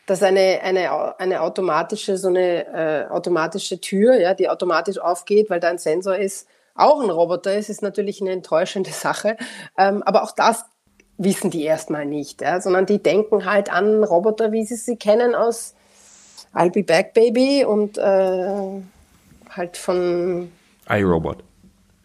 [0.05, 5.61] Dass eine, eine, eine automatische, so eine äh, automatische Tür, ja, die automatisch aufgeht, weil
[5.61, 9.37] da ein Sensor ist, auch ein Roboter ist, ist natürlich eine enttäuschende Sache.
[9.77, 10.65] Ähm, aber auch das
[11.17, 15.35] wissen die erstmal nicht, ja, sondern die denken halt an Roboter, wie sie sie kennen
[15.35, 15.75] aus
[16.53, 18.81] I'll Be Back Baby und äh,
[19.49, 20.51] halt von
[20.89, 21.43] iRobot.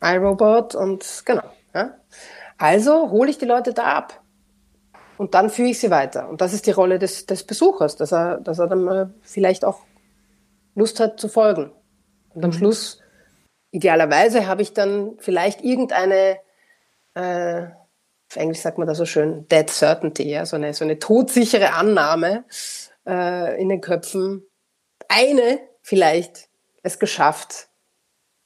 [0.03, 1.43] iRobot und genau.
[1.75, 1.95] Ja.
[2.57, 4.21] Also hole ich die Leute da ab
[5.17, 6.29] und dann führe ich sie weiter.
[6.29, 9.65] Und das ist die Rolle des, des Besuchers, dass er, dass er dann mal vielleicht
[9.65, 9.81] auch
[10.75, 11.73] Lust hat zu folgen.
[12.35, 12.55] Und am mhm.
[12.55, 13.01] Schluss,
[13.71, 16.39] idealerweise, habe ich dann vielleicht irgendeine
[17.15, 17.67] äh,
[18.31, 21.73] auf Englisch sagt man da so schön, dead certainty, ja, so eine, so eine todsichere
[21.73, 22.45] Annahme
[23.09, 24.43] äh, in den Köpfen.
[25.09, 26.49] Eine vielleicht
[26.83, 27.69] es geschafft,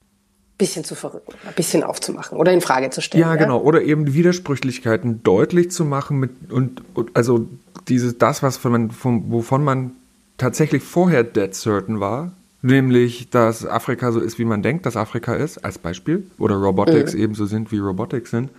[0.01, 3.23] ein bisschen zu verrücken, ein bisschen aufzumachen oder in Frage zu stellen.
[3.23, 3.37] Ja, ja?
[3.37, 3.61] genau.
[3.61, 7.49] Oder eben die Widersprüchlichkeiten deutlich zu machen mit, und, und also
[7.89, 9.93] dieses, das, was man, von, wovon man
[10.39, 12.33] tatsächlich vorher dead certain war,
[12.63, 17.15] nämlich, dass Afrika so ist, wie man denkt, dass Afrika ist, als Beispiel, oder Robotics
[17.15, 17.21] mhm.
[17.21, 18.51] ebenso sind, wie Robotics sind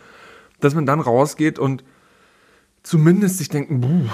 [0.63, 1.83] dass man dann rausgeht und
[2.83, 4.09] zumindest sich denken, buh,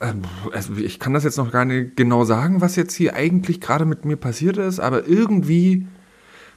[0.00, 0.14] äh,
[0.52, 3.84] also ich kann das jetzt noch gar nicht genau sagen, was jetzt hier eigentlich gerade
[3.84, 5.86] mit mir passiert ist, aber irgendwie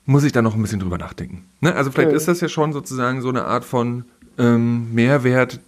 [0.06, 1.44] muss ich da noch ein bisschen drüber nachdenken.
[1.60, 1.76] Ne?
[1.76, 2.18] Also vielleicht mhm.
[2.18, 4.06] ist das ja schon sozusagen so eine Art von
[4.38, 5.60] ähm, Mehrwert,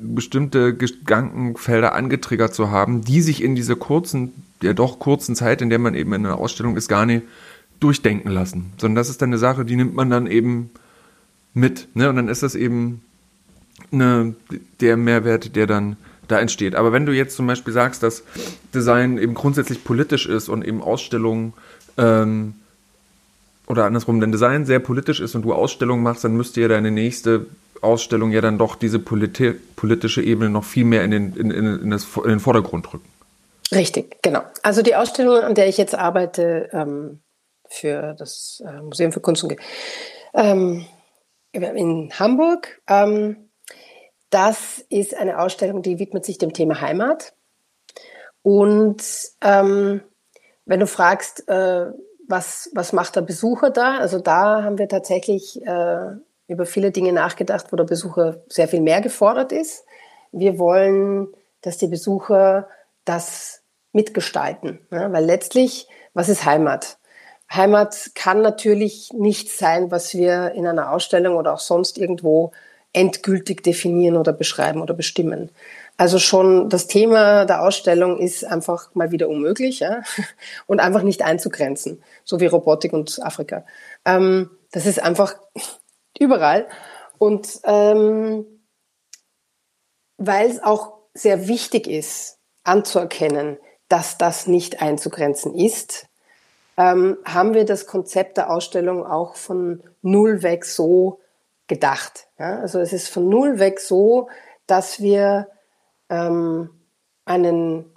[0.00, 4.32] bestimmte Gedankenfelder angetriggert zu haben, die sich in dieser kurzen,
[4.62, 7.24] ja doch kurzen Zeit, in der man eben in einer Ausstellung ist, gar nicht
[7.80, 8.72] durchdenken lassen.
[8.76, 10.70] Sondern das ist dann eine Sache, die nimmt man dann eben
[11.54, 11.88] mit.
[11.94, 12.08] Ne?
[12.08, 13.02] Und dann ist das eben
[13.92, 14.34] eine,
[14.80, 15.96] der Mehrwert, der dann
[16.28, 16.74] da entsteht.
[16.74, 18.22] Aber wenn du jetzt zum Beispiel sagst, dass
[18.74, 21.54] Design eben grundsätzlich politisch ist und eben Ausstellungen
[21.96, 22.54] ähm,
[23.66, 26.90] oder andersrum, wenn Design sehr politisch ist und du Ausstellungen machst, dann müsste ja deine
[26.90, 27.46] nächste
[27.80, 31.80] Ausstellung ja dann doch diese politi politische Ebene noch viel mehr in den, in, in,
[31.80, 33.08] in, das, in den Vordergrund rücken.
[33.72, 34.42] Richtig, genau.
[34.62, 37.20] Also die Ausstellung, an der ich jetzt arbeite ähm,
[37.68, 39.54] für das äh, Museum für Kunst und
[40.34, 40.86] ähm,
[41.52, 43.47] in Hamburg, ähm,
[44.30, 47.34] das ist eine Ausstellung, die widmet sich dem Thema Heimat.
[48.42, 49.02] Und
[49.42, 50.02] ähm,
[50.66, 51.86] wenn du fragst, äh,
[52.28, 53.98] was, was macht der Besucher da?
[53.98, 56.10] Also da haben wir tatsächlich äh,
[56.46, 59.84] über viele Dinge nachgedacht, wo der Besucher sehr viel mehr gefordert ist.
[60.30, 61.28] Wir wollen,
[61.62, 62.68] dass die Besucher
[63.04, 63.62] das
[63.92, 65.10] mitgestalten, ja?
[65.10, 66.98] weil letztlich, was ist Heimat?
[67.50, 72.52] Heimat kann natürlich nichts sein, was wir in einer Ausstellung oder auch sonst irgendwo
[72.92, 75.50] endgültig definieren oder beschreiben oder bestimmen.
[75.96, 80.02] Also schon das Thema der Ausstellung ist einfach mal wieder unmöglich ja?
[80.66, 83.64] und einfach nicht einzugrenzen, so wie Robotik und Afrika.
[84.04, 85.34] Ähm, das ist einfach
[86.18, 86.68] überall.
[87.18, 88.46] Und ähm,
[90.18, 93.58] weil es auch sehr wichtig ist, anzuerkennen,
[93.88, 96.06] dass das nicht einzugrenzen ist,
[96.76, 101.20] ähm, haben wir das Konzept der Ausstellung auch von null weg so
[101.68, 102.26] gedacht.
[102.38, 102.58] Ja?
[102.60, 104.28] Also es ist von null weg so,
[104.66, 105.48] dass wir
[106.10, 106.70] ähm,
[107.24, 107.94] einen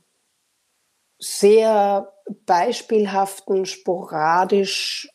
[1.17, 2.13] sehr
[2.45, 5.09] beispielhaften, sporadisch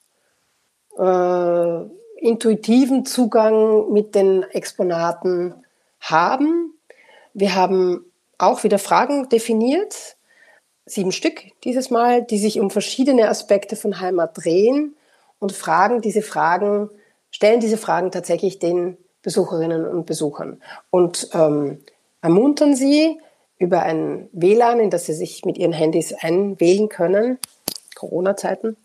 [0.99, 1.81] äh,
[2.19, 5.67] intuitiven Zugang mit den Exponaten
[6.01, 6.75] haben.
[7.35, 10.17] Wir haben auch wieder Fragen definiert,
[10.87, 14.97] sieben Stück dieses Mal, die sich um verschiedene Aspekte von Heimat drehen
[15.39, 16.91] und fragen diese Fragen,
[17.37, 21.85] stellen diese Fragen tatsächlich den Besucherinnen und Besuchern und ähm,
[22.23, 23.21] ermuntern sie
[23.59, 27.39] über ein WLAN, in das sie sich mit ihren Handys einwählen können,
[27.95, 28.79] Corona-Zeiten,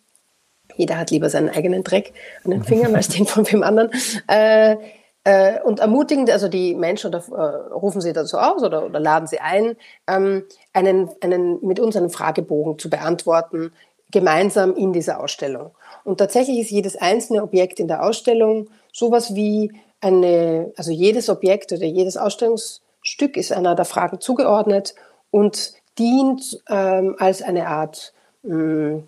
[0.75, 2.11] jeder hat lieber seinen eigenen Dreck
[2.43, 3.89] an den Fingern als den von wem anderen.
[4.27, 4.75] Äh,
[5.23, 9.27] äh, und ermutigend, also die Menschen oder, äh, rufen sie dazu aus oder, oder laden
[9.27, 9.77] sie ein,
[10.07, 10.43] ähm,
[10.73, 13.71] einen, einen, mit uns einen Fragebogen zu beantworten,
[14.11, 15.71] gemeinsam in dieser Ausstellung.
[16.03, 19.71] Und tatsächlich ist jedes einzelne Objekt in der Ausstellung sowas wie
[20.01, 24.95] eine, also jedes Objekt oder jedes Ausstellungsstück ist einer der Fragen zugeordnet
[25.29, 29.07] und dient ähm, als eine Art mh, mm,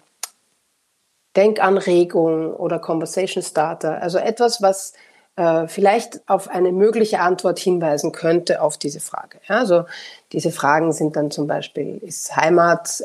[1.35, 4.01] Denkanregung oder Conversation Starter.
[4.01, 4.93] Also etwas, was
[5.35, 9.39] äh, vielleicht auf eine mögliche Antwort hinweisen könnte auf diese Frage.
[9.47, 9.85] Ja, also
[10.31, 13.03] diese Fragen sind dann zum Beispiel, ist Heimat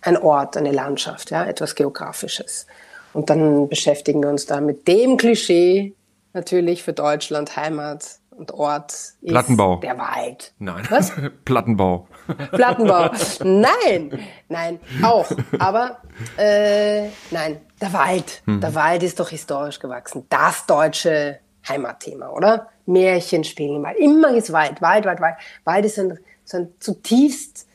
[0.00, 2.66] ein Ort, eine Landschaft, ja, etwas Geografisches.
[3.12, 5.94] Und dann beschäftigen wir uns da mit dem Klischee
[6.32, 9.76] natürlich für Deutschland, Heimat und Ort ist Plattenbau.
[9.76, 10.54] der Wald.
[10.58, 10.86] Nein.
[10.88, 11.12] Was?
[11.44, 12.08] Plattenbau.
[12.52, 13.10] Plattenbau.
[13.44, 15.30] Nein, nein, auch.
[15.58, 15.98] Aber
[16.38, 18.42] äh, nein, der Wald.
[18.46, 18.60] Hm.
[18.60, 20.24] Der Wald ist doch historisch gewachsen.
[20.30, 22.68] Das deutsche Heimatthema, oder?
[22.86, 23.98] Märchen spielen im Wald.
[23.98, 25.36] Immer ist Wald, Wald, Wald, Wald.
[25.64, 27.66] Wald ist ein, so ein zutiefst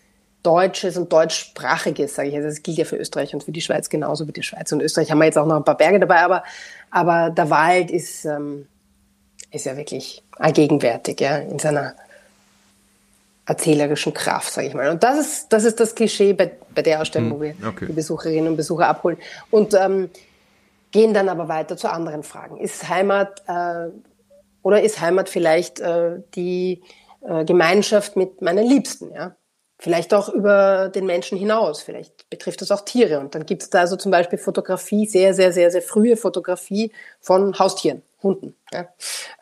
[0.45, 2.45] deutsches und deutschsprachiges, sage ich jetzt.
[2.45, 5.11] Das gilt ja für Österreich und für die Schweiz genauso wie die Schweiz und Österreich
[5.11, 6.43] haben wir jetzt auch noch ein paar Berge dabei, aber,
[6.91, 8.67] aber der Wald ist, ähm,
[9.51, 11.95] ist ja wirklich allgegenwärtig, ja, in seiner
[13.45, 14.89] erzählerischen Kraft, sage ich mal.
[14.89, 17.85] Und das ist das, ist das Klischee bei, bei der Ausstellung, hm, wo wir okay.
[17.87, 19.17] die Besucherinnen und Besucher abholen.
[19.51, 20.09] Und ähm,
[20.91, 22.57] gehen dann aber weiter zu anderen Fragen.
[22.57, 23.89] Ist Heimat äh,
[24.63, 26.81] oder ist Heimat vielleicht äh, die
[27.27, 29.35] äh, Gemeinschaft mit meinen Liebsten, ja?
[29.77, 33.19] Vielleicht auch über den Menschen hinaus, vielleicht betrifft das auch Tiere.
[33.19, 36.91] Und dann gibt es da also zum Beispiel Fotografie, sehr, sehr, sehr, sehr frühe Fotografie
[37.19, 38.55] von Haustieren, Hunden.
[38.71, 38.87] Ja?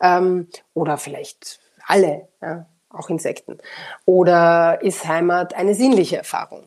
[0.00, 2.66] Ähm, oder vielleicht alle, ja?
[2.90, 3.58] auch Insekten.
[4.06, 6.64] Oder ist Heimat eine sinnliche Erfahrung?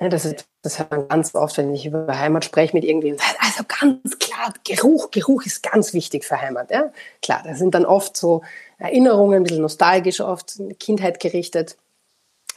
[0.00, 3.16] Ja, das, ist, das hört man ganz oft, wenn ich über Heimat spreche mit irgendwem.
[3.40, 6.70] Also ganz klar, Geruch, Geruch ist ganz wichtig für Heimat.
[6.70, 6.92] Ja?
[7.22, 8.42] Klar, das sind dann oft so
[8.78, 11.76] Erinnerungen, ein bisschen nostalgisch oft, Kindheit gerichtet.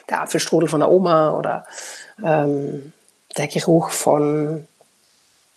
[0.09, 1.65] Der Apfelstrudel von der Oma oder
[2.23, 2.93] ähm,
[3.37, 4.67] der Geruch von,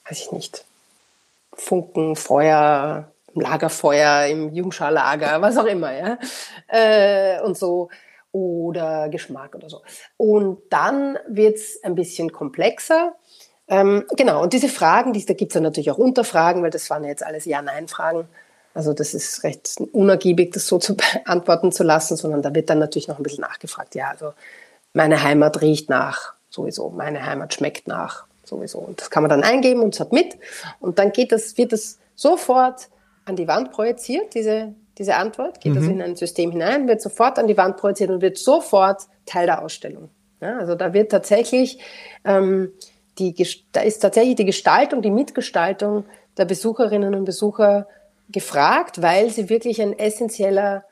[0.09, 0.65] weiß ich nicht,
[1.55, 6.19] Funken, Feuer, Lagerfeuer im Jungscharlager, was auch immer, ja.
[6.69, 7.89] Äh, und so
[8.33, 9.83] oder Geschmack oder so.
[10.17, 13.15] Und dann wird's ein bisschen komplexer.
[13.69, 17.05] Ähm, genau, und diese Fragen, die, da gibt's dann natürlich auch Unterfragen, weil das waren
[17.05, 18.29] ja jetzt alles Ja-Nein-Fragen.
[18.75, 22.79] Also das ist recht unergiebig, das so zu beantworten zu lassen, sondern da wird dann
[22.79, 23.95] natürlich noch ein bisschen nachgefragt.
[23.95, 24.33] Ja, also
[24.93, 28.79] meine Heimat riecht nach sowieso, meine Heimat schmeckt nach sowieso.
[28.79, 30.37] Und das kann man dann eingeben und Submit.
[30.81, 32.89] Und dann geht das, wird das sofort
[33.25, 35.77] an die Wand projiziert, diese diese Antwort, geht mhm.
[35.77, 39.47] das in ein System hinein, wird sofort an die Wand projiziert und wird sofort Teil
[39.47, 40.11] der Ausstellung.
[40.41, 41.79] Ja, also da wird tatsächlich,
[42.25, 42.73] ähm,
[43.19, 43.35] die,
[43.73, 46.05] da ist tatsächlich die Gestaltung, die Mitgestaltung
[46.37, 47.87] der Besucherinnen und Besucher
[48.31, 50.85] gefragt, weil sie wirklich ein essentieller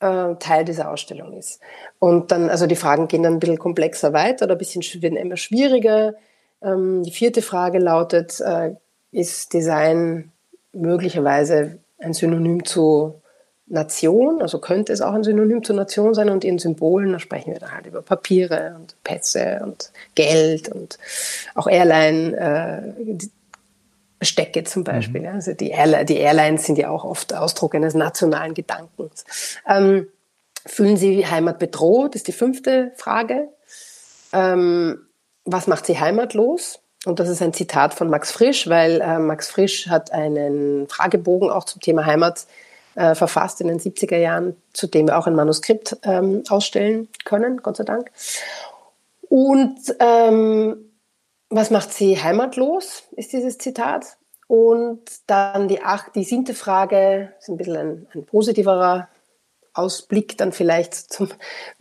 [0.00, 1.60] äh, Teil dieser Ausstellung ist.
[1.98, 5.16] Und dann, also die Fragen gehen dann ein bisschen komplexer weiter oder ein bisschen werden
[5.16, 6.14] immer schwieriger.
[6.62, 8.74] Ähm, die vierte Frage lautet, äh,
[9.12, 10.32] ist Design
[10.72, 13.22] möglicherweise ein Synonym zu
[13.66, 17.52] Nation, also könnte es auch ein Synonym zur Nation sein und in Symbolen, da sprechen
[17.52, 20.98] wir dann halt über Papiere und Pässe und Geld und
[21.54, 23.16] auch Airline, äh,
[24.22, 25.22] Bestecke zum Beispiel.
[25.22, 25.34] Mhm.
[25.34, 29.24] Also die, Airline, die Airlines sind ja auch oft Ausdruck eines nationalen Gedankens.
[29.66, 30.06] Ähm,
[30.64, 33.48] fühlen Sie Heimat bedroht, ist die fünfte Frage.
[34.32, 35.08] Ähm,
[35.44, 36.78] was macht Sie heimatlos?
[37.04, 41.50] Und das ist ein Zitat von Max Frisch, weil äh, Max Frisch hat einen Fragebogen
[41.50, 42.46] auch zum Thema Heimat
[42.94, 47.56] äh, verfasst in den 70er Jahren, zu dem wir auch ein Manuskript ähm, ausstellen können,
[47.60, 48.12] Gott sei Dank.
[49.28, 50.91] Und ähm,
[51.52, 54.16] was macht sie heimatlos, ist dieses Zitat.
[54.48, 59.08] Und dann die, acht, die siebte Frage, ist ein bisschen ein, ein positiverer
[59.74, 61.30] Ausblick dann vielleicht zum,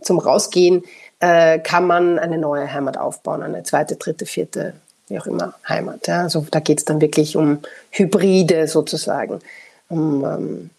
[0.02, 0.84] zum Rausgehen,
[1.20, 4.74] äh, kann man eine neue Heimat aufbauen, eine zweite, dritte, vierte
[5.08, 6.08] wie auch immer, Heimat.
[6.08, 6.24] Ja.
[6.24, 7.60] Also da geht es dann wirklich um
[7.92, 9.42] Hybride sozusagen,
[9.90, 10.70] um ähm,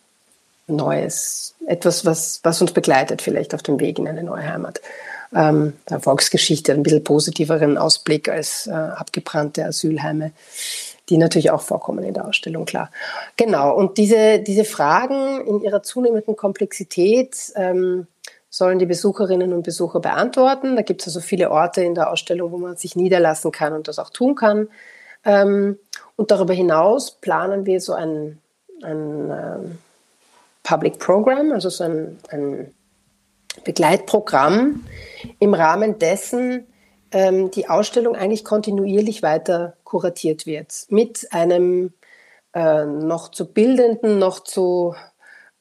[0.67, 4.81] Neues, etwas, was, was uns begleitet vielleicht auf dem Weg in eine neue Heimat.
[5.35, 10.33] Ähm, der Volksgeschichte ein bisschen positiveren Ausblick als äh, abgebrannte Asylheime,
[11.09, 12.91] die natürlich auch vorkommen in der Ausstellung, klar.
[13.37, 18.07] Genau, und diese, diese Fragen in ihrer zunehmenden Komplexität ähm,
[18.51, 20.77] sollen die Besucherinnen und Besucher beantworten.
[20.77, 23.89] Da gibt es also viele Orte in der Ausstellung, wo man sich niederlassen kann und
[23.89, 24.69] das auch tun kann.
[25.25, 25.79] Ähm,
[26.17, 28.39] und darüber hinaus planen wir so ein,
[28.83, 29.79] ein ähm,
[30.63, 32.75] Public Program, also so ein, ein
[33.65, 34.85] Begleitprogramm,
[35.39, 36.67] im Rahmen dessen
[37.13, 40.87] ähm, die Ausstellung eigentlich kontinuierlich weiter kuratiert wird.
[40.89, 41.93] Mit einem
[42.55, 44.95] äh, noch zu bildenden, noch zu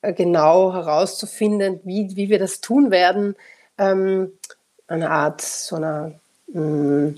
[0.02, 3.36] äh, genau herauszufinden, wie, wie wir das tun werden.
[3.78, 4.34] Ähm,
[4.88, 6.14] eine Art so einer
[6.48, 7.18] mh, mm,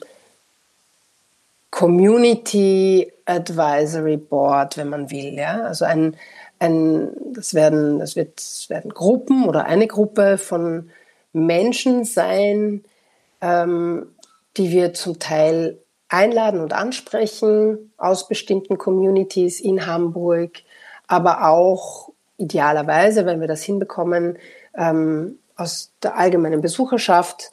[1.71, 5.33] Community Advisory Board, wenn man will.
[5.33, 5.63] Ja?
[5.63, 6.15] Also ein,
[6.63, 10.89] ein, das, werden, das, wird, werden Gruppen oder eine Gruppe von
[11.33, 12.83] Menschen sein,
[13.41, 14.07] ähm,
[14.55, 20.61] die wir zum Teil einladen und ansprechen aus bestimmten Communities in Hamburg,
[21.07, 24.37] aber auch idealerweise, wenn wir das hinbekommen,
[24.77, 27.51] ähm, aus der allgemeinen Besucherschaft,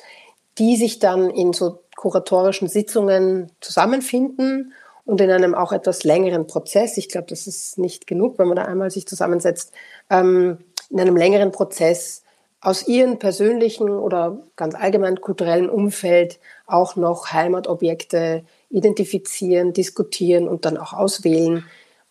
[0.59, 4.73] die sich dann in so kuratorischen Sitzungen zusammenfinden
[5.11, 8.55] und in einem auch etwas längeren Prozess, ich glaube, das ist nicht genug, wenn man
[8.55, 9.73] da einmal sich zusammensetzt,
[10.09, 10.59] ähm,
[10.89, 12.23] in einem längeren Prozess
[12.61, 20.77] aus ihren persönlichen oder ganz allgemein kulturellen Umfeld auch noch Heimatobjekte identifizieren, diskutieren und dann
[20.77, 21.65] auch auswählen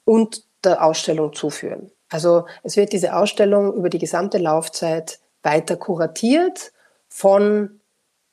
[0.03, 1.91] und der Ausstellung zuführen.
[2.09, 6.73] Also es wird diese Ausstellung über die gesamte Laufzeit weiter kuratiert
[7.07, 7.79] von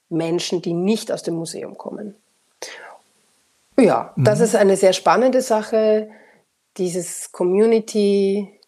[0.08, 2.16] Menschen, die nicht aus dem Museum kommen.
[3.78, 4.24] Ja, mhm.
[4.24, 6.08] das ist eine sehr spannende Sache.
[6.76, 8.60] Dieses Community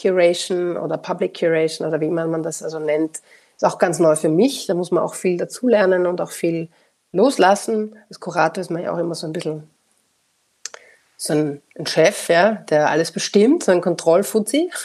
[0.00, 3.20] Curation oder Public Curation oder wie man das also nennt,
[3.56, 4.66] ist auch ganz neu für mich.
[4.66, 6.68] Da muss man auch viel dazulernen und auch viel
[7.12, 7.96] loslassen.
[8.08, 9.68] Als Kurator ist man ja auch immer so ein bisschen
[11.20, 14.70] so ein, ein Chef, ja, der alles bestimmt, so ein Kontrollfuzzi.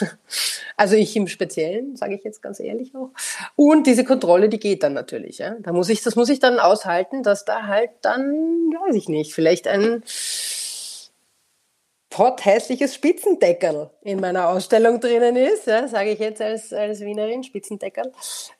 [0.76, 3.10] Also ich im Speziellen, sage ich jetzt ganz ehrlich auch.
[3.54, 5.38] Und diese Kontrolle, die geht dann natürlich.
[5.38, 5.54] Ja.
[5.60, 9.34] Da muss ich, das muss ich dann aushalten, dass da halt dann, weiß ich nicht,
[9.34, 10.02] vielleicht ein
[12.10, 18.10] potthässliches Spitzendeckerl in meiner Ausstellung drinnen ist, ja, sage ich jetzt als, als Wienerin, Spitzendeckerl.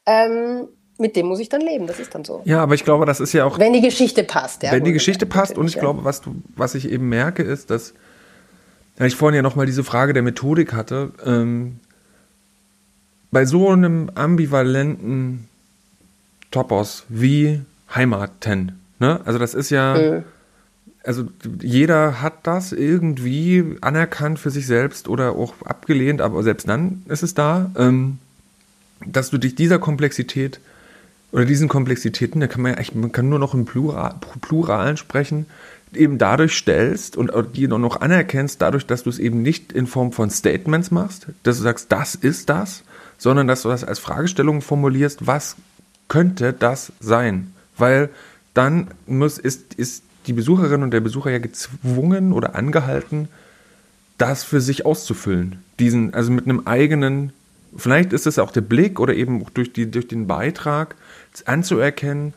[0.07, 0.69] Ähm,
[0.99, 2.43] mit dem muss ich dann leben, das ist dann so.
[2.45, 3.59] Ja, aber ich glaube, das ist ja auch.
[3.59, 4.71] Wenn die Geschichte passt, ja.
[4.73, 5.81] Wenn die Geschichte passt und ich ja.
[5.81, 7.95] glaube, was, du, was ich eben merke, ist, dass,
[8.97, 11.81] da ich vorhin ja nochmal diese Frage der Methodik hatte, ähm,
[13.33, 15.49] bei so einem ambivalenten
[16.53, 19.21] Topos wie Heimaten, ne?
[19.25, 20.25] Also das ist ja, mhm.
[21.03, 21.25] also
[21.61, 27.25] jeder hat das irgendwie anerkannt für sich selbst oder auch abgelehnt, aber selbst dann ist
[27.25, 28.19] es da, ähm,
[29.05, 30.61] dass du dich dieser Komplexität
[31.35, 34.97] oder diesen Komplexitäten, da kann man ja echt, man kann nur noch im Plural, Pluralen
[34.97, 35.47] sprechen,
[35.93, 40.13] eben dadurch stellst und die noch anerkennst, dadurch, dass du es eben nicht in Form
[40.13, 42.85] von Statements machst, dass du sagst, das ist das,
[43.19, 45.57] sondern dass du das als Fragestellung formulierst, was
[46.07, 47.53] könnte das sein?
[47.77, 48.11] Weil
[48.55, 53.29] dann muss, ist, ist die Besucherin und der Besucher ja gezwungen oder angehalten,
[54.19, 55.65] das für sich auszufüllen.
[55.81, 57.33] Diesen, also mit einem eigenen,
[57.77, 60.95] vielleicht ist es auch der Blick oder eben durch, die, durch den Beitrag,
[61.47, 62.35] anzuerkennen,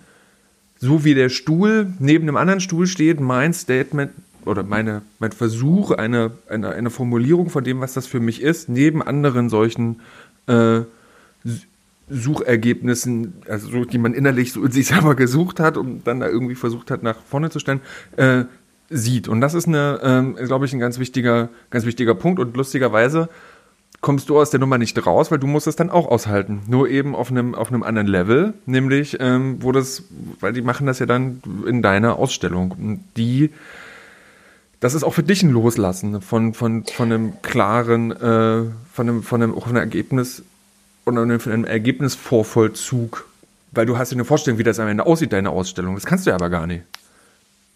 [0.80, 4.12] so wie der Stuhl neben einem anderen Stuhl steht, mein Statement
[4.46, 8.70] oder meine, mein Versuch, eine, eine, eine Formulierung von dem, was das für mich ist,
[8.70, 10.02] neben anderen solchen
[10.48, 10.82] äh,
[12.10, 16.56] Suchergebnissen, also die man innerlich so in sich selber gesucht hat und dann da irgendwie
[16.56, 17.82] versucht hat, nach vorne zu stellen,
[18.16, 18.46] äh,
[18.90, 19.28] sieht.
[19.28, 22.40] Und das ist eine, äh, glaube ich, ein ganz wichtiger, ganz wichtiger Punkt.
[22.40, 23.28] Und lustigerweise
[24.02, 26.62] kommst du aus der Nummer nicht raus, weil du musst es dann auch aushalten.
[26.68, 30.04] Nur eben auf einem, auf einem anderen Level, nämlich, ähm, wo das,
[30.40, 32.72] weil die machen das ja dann in deiner Ausstellung.
[32.72, 33.50] Und die,
[34.80, 39.24] das ist auch für dich ein Loslassen von, von, von einem klaren, äh, von einem,
[39.24, 40.44] von einem, auch einem Ergebnis
[41.06, 43.26] oder von einem Ergebnisvorvollzug.
[43.72, 45.96] Weil du hast ja eine Vorstellung, wie das am Ende aussieht, deine Ausstellung.
[45.96, 46.84] Das kannst du ja aber gar nicht.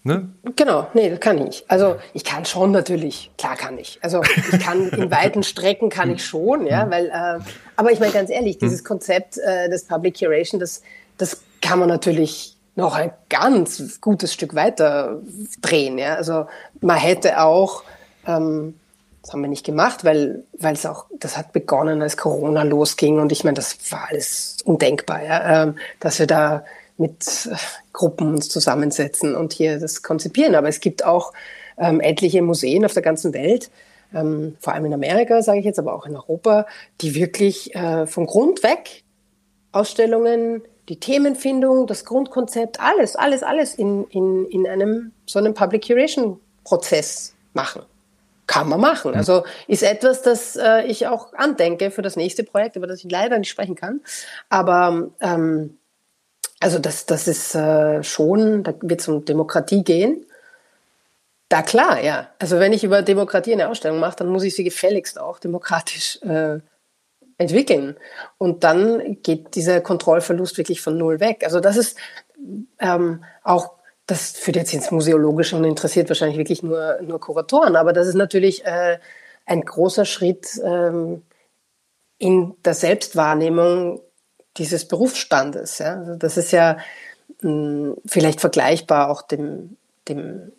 [0.04, 0.30] Ne?
[0.56, 1.64] Genau, nee, das kann ich.
[1.68, 4.00] Also ich kann schon natürlich, klar kann ich.
[4.02, 7.40] Also ich kann in weiten Strecken kann ich schon, ja, weil, äh,
[7.76, 8.86] aber ich meine ganz ehrlich, dieses hm.
[8.86, 10.82] Konzept äh, des Public Curation, das,
[11.18, 15.22] das kann man natürlich noch ein ganz gutes Stück weiter
[15.62, 16.16] drehen, ja.
[16.16, 16.48] Also
[16.80, 17.84] man hätte auch,
[18.26, 18.80] ähm,
[19.22, 23.20] das haben wir nicht gemacht, weil weil es auch, das hat begonnen, als Corona losging
[23.20, 26.64] und ich meine, das war alles undenkbar, ja, ähm, dass wir da
[26.98, 27.50] mit
[27.94, 30.56] Gruppen uns zusammensetzen und hier das konzipieren.
[30.56, 31.34] Aber es gibt auch
[31.78, 33.72] ähm, etliche Museen auf der ganzen Welt,
[34.14, 36.66] ähm, vor allem in Amerika, sage ich jetzt, aber auch in Europa,
[37.02, 39.04] die wirklich äh, vom Grund weg
[39.72, 45.88] Ausstellungen, die Themenfindung, das Grundkonzept, alles, alles, alles in, in, in einem so einem Public
[45.88, 47.84] Curation Prozess machen.
[48.48, 49.16] Kann man machen.
[49.16, 53.10] Also ist etwas, das äh, ich auch andenke für das nächste Projekt, über das ich
[53.10, 54.02] leider nicht sprechen kann.
[54.50, 55.78] Aber ähm,
[56.62, 60.26] also das, das ist äh, schon, da wird es um Demokratie gehen.
[61.50, 62.30] Da klar, ja.
[62.40, 66.22] Also wenn ich über Demokratie eine Ausstellung mache, dann muss ich sie gefälligst auch demokratisch
[66.22, 66.60] äh,
[67.38, 67.98] entwickeln.
[68.38, 71.44] Und dann geht dieser Kontrollverlust wirklich von null weg.
[71.44, 71.98] Also das ist
[72.80, 73.72] ähm, auch,
[74.06, 78.16] das führt jetzt ins Museologische und interessiert wahrscheinlich wirklich nur, nur Kuratoren, aber das ist
[78.16, 79.00] natürlich äh,
[79.46, 81.24] ein großer Schritt ähm,
[82.20, 84.02] in der Selbstwahrnehmung
[84.58, 85.80] dieses Berufsstandes.
[85.80, 85.98] Ja?
[85.98, 86.78] Also das ist ja
[87.42, 89.78] mh, hm, vielleicht vergleichbar auch dem,
[90.08, 90.52] dem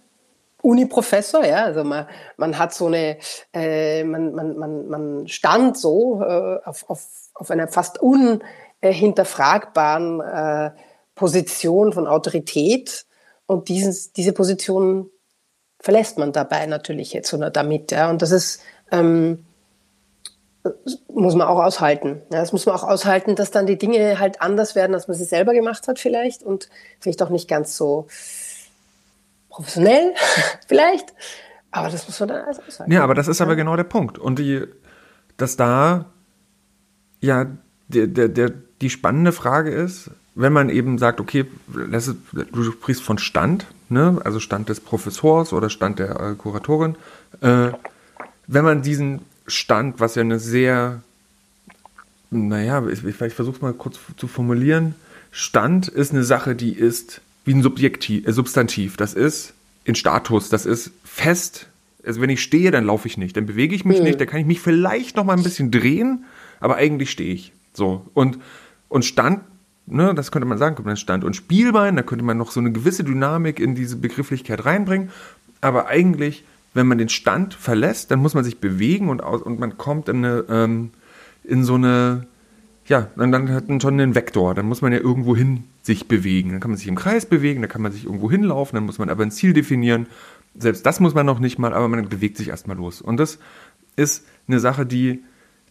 [0.63, 3.19] Uni-Professor, ja, also man, man hat so eine,
[3.53, 10.71] äh, man, man, man, man stand so äh, auf, auf, auf einer fast unhinterfragbaren äh,
[11.17, 13.07] Position von Autorität
[13.47, 15.11] und dieses, diese Position
[15.81, 18.63] verlässt man dabei natürlich jetzt oder damit, ja, und das ist,
[18.93, 19.45] ähm,
[21.09, 22.23] muss man auch aushalten.
[22.33, 25.17] Ja, das muss man auch aushalten, dass dann die Dinge halt anders werden, als man
[25.17, 26.69] sie selber gemacht hat vielleicht und
[27.01, 28.07] vielleicht auch nicht ganz so
[29.49, 30.15] professionell
[30.69, 31.13] vielleicht,
[31.71, 32.93] aber das muss man dann alles aushalten.
[32.93, 34.19] Ja, aber das ist aber genau der Punkt.
[34.19, 34.65] Und die,
[35.37, 36.07] dass da
[37.21, 37.47] ja
[37.89, 41.45] der, der, der, die spannende Frage ist, wenn man eben sagt, okay,
[42.53, 44.21] du sprichst von Stand, ne?
[44.25, 46.97] also Stand des Professors oder Stand der äh, Kuratorin,
[47.41, 47.69] äh,
[48.47, 51.03] wenn man diesen Stand, was ja eine sehr,
[52.31, 54.95] naja, ich, ich versuche es mal kurz zu formulieren,
[55.31, 58.97] Stand ist eine Sache, die ist wie ein Subjektiv, äh, Substantiv.
[58.97, 61.67] Das ist in Status, das ist fest.
[62.05, 64.05] Also wenn ich stehe, dann laufe ich nicht, dann bewege ich mich mhm.
[64.05, 66.25] nicht, dann kann ich mich vielleicht noch mal ein bisschen drehen,
[66.61, 67.53] aber eigentlich stehe ich.
[67.73, 68.39] So und
[68.89, 69.41] und Stand,
[69.87, 72.61] ne, das könnte man sagen, kommt dann Stand und Spielbein, da könnte man noch so
[72.61, 75.11] eine gewisse Dynamik in diese Begrifflichkeit reinbringen,
[75.61, 79.61] aber eigentlich, wenn man den Stand verlässt, dann muss man sich bewegen und aus, und
[79.61, 80.91] man kommt in eine ähm,
[81.45, 82.27] in so eine
[82.87, 84.55] ja, dann, dann hat man schon einen Vektor.
[84.55, 86.51] Dann muss man ja irgendwo hin sich bewegen.
[86.51, 88.99] Dann kann man sich im Kreis bewegen, dann kann man sich irgendwo hinlaufen, dann muss
[88.99, 90.07] man aber ein Ziel definieren.
[90.59, 93.01] Selbst das muss man noch nicht mal, aber man bewegt sich erstmal los.
[93.01, 93.39] Und das
[93.97, 95.23] ist eine Sache, die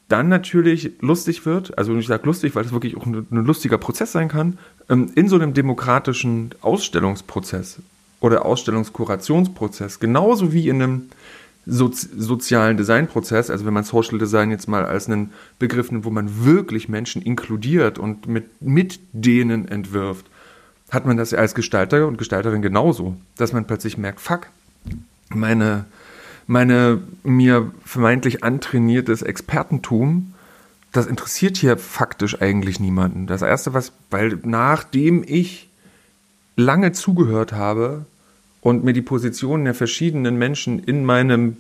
[0.08, 3.78] dann natürlich lustig wird, also ich sage lustig, weil das wirklich auch ein, ein lustiger
[3.78, 4.58] Prozess sein kann,
[4.90, 7.80] ähm, in so einem demokratischen Ausstellungsprozess
[8.22, 11.10] oder Ausstellungskurationsprozess, genauso wie in einem
[11.66, 16.10] sozi sozialen Designprozess, also wenn man Social Design jetzt mal als einen Begriff nimmt, wo
[16.10, 20.26] man wirklich Menschen inkludiert und mit, mit denen entwirft,
[20.90, 24.48] hat man das als Gestalter und Gestalterin genauso, dass man plötzlich merkt, fuck,
[25.30, 25.86] meine,
[26.48, 30.34] meine mir vermeintlich antrainiertes Expertentum,
[30.92, 33.28] das interessiert hier faktisch eigentlich niemanden.
[33.28, 35.70] Das Erste, was, weil nachdem ich
[36.58, 38.06] lange zugehört habe,
[38.62, 41.58] und mir die Positionen der verschiedenen Menschen in meinem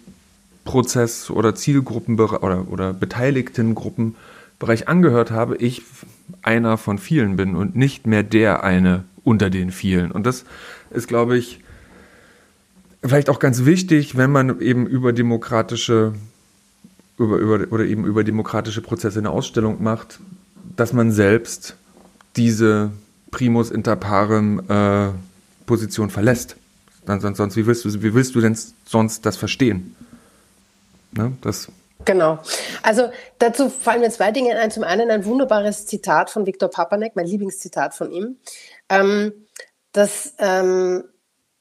[0.63, 5.81] Prozess oder Zielgruppen oder, oder beteiligten Gruppenbereich angehört habe, ich
[6.43, 10.11] einer von vielen bin und nicht mehr der eine unter den vielen.
[10.11, 10.45] Und das
[10.91, 11.59] ist, glaube ich,
[13.03, 16.13] vielleicht auch ganz wichtig, wenn man eben über demokratische
[17.17, 20.19] über, über, oder eben über demokratische Prozesse eine Ausstellung macht,
[20.75, 21.75] dass man selbst
[22.35, 22.91] diese
[23.29, 25.09] Primus inter parem äh,
[25.65, 26.55] Position verlässt.
[27.05, 29.95] Dann, sonst, sonst, wie, willst du, wie willst du denn sonst das verstehen?
[31.11, 31.33] Ne?
[31.41, 31.67] Das
[32.05, 32.39] Genau.
[32.83, 34.71] Also dazu fallen mir zwei Dinge ein.
[34.71, 38.37] Zum einen ein wunderbares Zitat von Viktor Papanek, mein Lieblingszitat von ihm.
[38.89, 39.33] Ähm,
[39.91, 41.03] das ähm,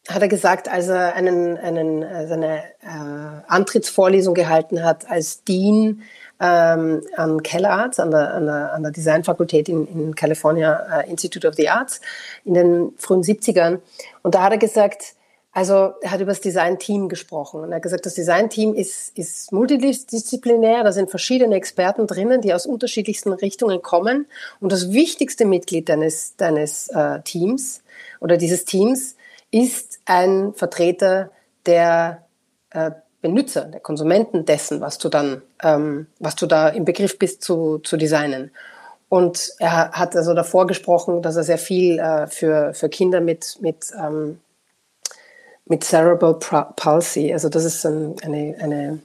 [0.09, 6.03] hat er gesagt, als er einen, einen, äh, seine äh, Antrittsvorlesung gehalten hat als Dean
[6.41, 11.11] ähm, an Keller Arts, an der, an der, an der Designfakultät in, in California uh,
[11.11, 12.01] Institute of the Arts
[12.45, 13.81] in den frühen 70ern.
[14.23, 15.17] Und da hat er gesagt,
[15.53, 19.51] also er hat über das Design-Team gesprochen und er hat gesagt, das Design-Team ist, ist
[19.51, 24.27] multidisziplinär, da sind verschiedene Experten drinnen, die aus unterschiedlichsten Richtungen kommen
[24.61, 27.83] und das wichtigste Mitglied deines, deines äh, Teams
[28.21, 29.17] oder dieses Teams
[29.51, 31.31] ist ein Vertreter
[31.67, 32.25] der
[32.71, 37.43] äh, Benutzer, der Konsumenten dessen, was du dann, ähm, was du da im Begriff bist
[37.43, 38.51] zu, zu designen.
[39.09, 43.59] Und er hat also davor gesprochen, dass er sehr viel äh, für, für Kinder mit,
[43.61, 44.39] mit ähm,
[45.71, 46.35] mit Cerebral
[46.77, 47.33] Palsy.
[47.33, 48.99] Also das ist ein, eine, eine,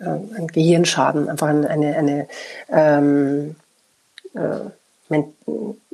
[0.00, 2.28] äh, ein Gehirnschaden, einfach eine, eine, eine
[2.70, 3.56] ähm,
[4.34, 4.70] äh,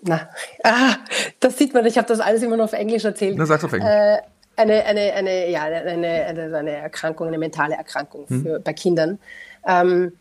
[0.05, 0.29] na,
[0.65, 0.97] ah,
[1.41, 3.37] das sieht man, ich habe das alles immer nur auf Englisch erzählt.
[3.39, 3.91] Na, sag's auf Englisch.
[3.91, 4.19] Äh,
[4.55, 8.43] eine, eine, eine, ja, eine, eine, eine Erkrankung, eine mentale Erkrankung hm.
[8.43, 8.63] für, hm.
[8.63, 9.19] bei Kindern.
[9.67, 10.13] Ähm,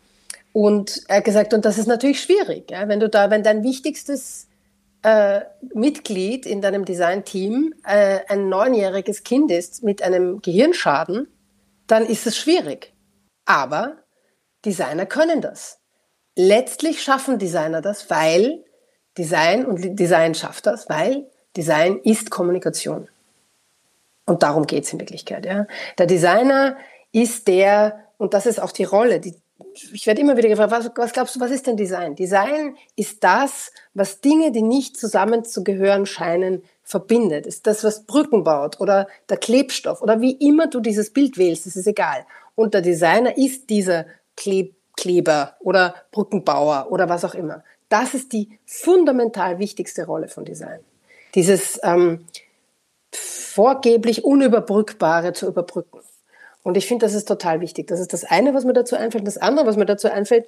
[0.54, 3.62] und er hat gesagt, und das ist natürlich schwierig, ja, wenn du da, wenn dein
[3.62, 4.46] wichtigstes
[5.02, 5.42] äh,
[5.74, 11.28] Mitglied in deinem Design-Team äh, ein neunjähriges Kind ist mit einem Gehirnschaden,
[11.86, 12.92] dann ist es schwierig.
[13.44, 13.96] Aber
[14.64, 15.80] Designer können das.
[16.36, 18.64] Letztlich schaffen Designer das, weil
[19.18, 23.08] Design und Design schafft das, weil Design ist Kommunikation.
[24.24, 25.44] Und darum geht es in Wirklichkeit.
[25.44, 25.66] Ja.
[25.98, 26.76] Der Designer
[27.10, 29.34] ist der, und das ist auch die Rolle, die,
[29.92, 32.14] ich werde immer wieder gefragt, was, was, glaubst du, was ist denn Design?
[32.14, 37.46] Design ist das, was Dinge, die nicht zusammenzugehören scheinen, verbindet.
[37.46, 41.66] Ist das, was Brücken baut oder der Klebstoff oder wie immer du dieses Bild wählst,
[41.66, 42.26] das ist egal.
[42.54, 44.06] Und der Designer ist dieser
[44.36, 47.64] Kleb Kleber oder Brückenbauer oder was auch immer.
[47.88, 50.80] Das ist die fundamental wichtigste Rolle von Design.
[51.34, 52.26] Dieses ähm,
[53.10, 56.00] vorgeblich Unüberbrückbare zu überbrücken.
[56.62, 57.88] Und ich finde, das ist total wichtig.
[57.88, 59.26] Das ist das eine, was mir dazu einfällt.
[59.26, 60.46] Das andere, was mir dazu einfällt,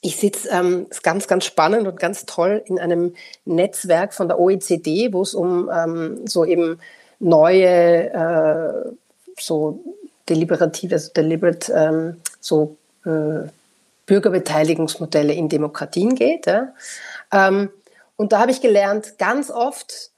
[0.00, 3.14] ich sitze, ähm, ganz, ganz spannend und ganz toll in einem
[3.44, 6.78] Netzwerk von der OECD, wo es um ähm, so eben
[7.18, 8.92] neue, äh,
[9.38, 9.80] so
[10.28, 13.48] deliberative, also deliberate, ähm, so äh,
[14.06, 16.46] Bürgerbeteiligungsmodelle in Demokratien geht.
[16.46, 16.72] Ja?
[17.32, 17.70] Ähm,
[18.16, 20.10] und da habe ich gelernt, ganz oft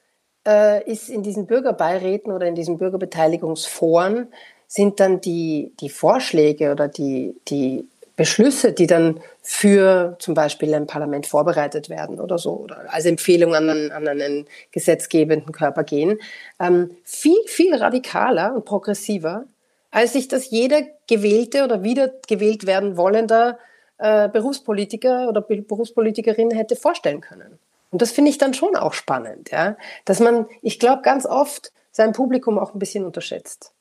[0.47, 4.29] äh, ist in diesen Bürgerbeiräten oder in diesen Bürgerbeteiligungsforen
[4.71, 10.87] sind dann die, die Vorschläge oder die, die Beschlüsse, die dann für zum Beispiel ein
[10.87, 16.21] Parlament vorbereitet werden oder so, oder als Empfehlung an einen, an einen gesetzgebenden Körper gehen,
[16.61, 19.45] ähm, viel, viel radikaler und progressiver,
[19.91, 23.59] als sich das jeder gewählte oder wieder gewählt werden wollender
[23.99, 27.59] äh, Berufspolitiker oder Berufspolitikerin hätte vorstellen können.
[27.91, 31.73] Und das finde ich dann schon auch spannend, ja, dass man, ich glaube, ganz oft
[31.91, 33.73] sein Publikum auch ein bisschen unterschätzt.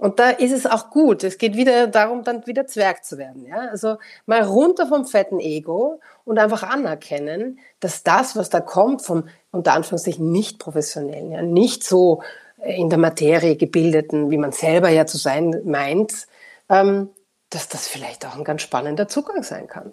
[0.00, 1.24] Und da ist es auch gut.
[1.24, 3.44] Es geht wieder darum, dann wieder Zwerg zu werden.
[3.44, 3.68] Ja?
[3.68, 9.28] Also mal runter vom fetten Ego und einfach anerkennen, dass das, was da kommt, vom
[9.50, 12.22] unter Anführungszeichen nicht professionellen, ja, nicht so
[12.64, 16.26] in der Materie gebildeten, wie man selber ja zu sein meint,
[16.70, 17.10] ähm,
[17.50, 19.92] dass das vielleicht auch ein ganz spannender Zugang sein kann.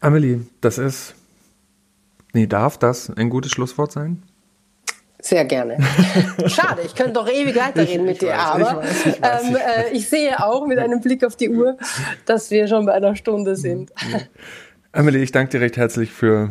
[0.00, 1.14] Amelie, das ist,
[2.32, 4.22] nee, darf das ein gutes Schlusswort sein?
[5.20, 5.78] Sehr gerne.
[6.46, 9.56] Schade, ich könnte doch ewig weiterreden mit dir, weiß, aber ich, weiß, ich, weiß, ähm,
[9.56, 11.76] äh, ich, sehe auch mit einem Blick auf die Uhr,
[12.24, 13.90] dass wir schon bei einer Stunde sind.
[14.92, 16.50] Amelie, ich danke dir recht herzlich für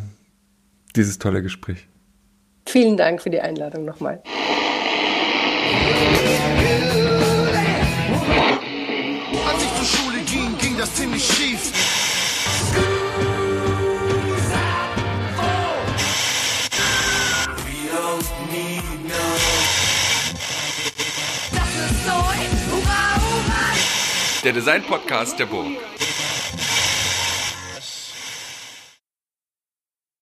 [0.96, 1.88] dieses tolle Gespräch.
[2.68, 4.22] Vielen Dank für die Einladung nochmal.
[24.48, 25.76] Der Design-Podcast der Burg.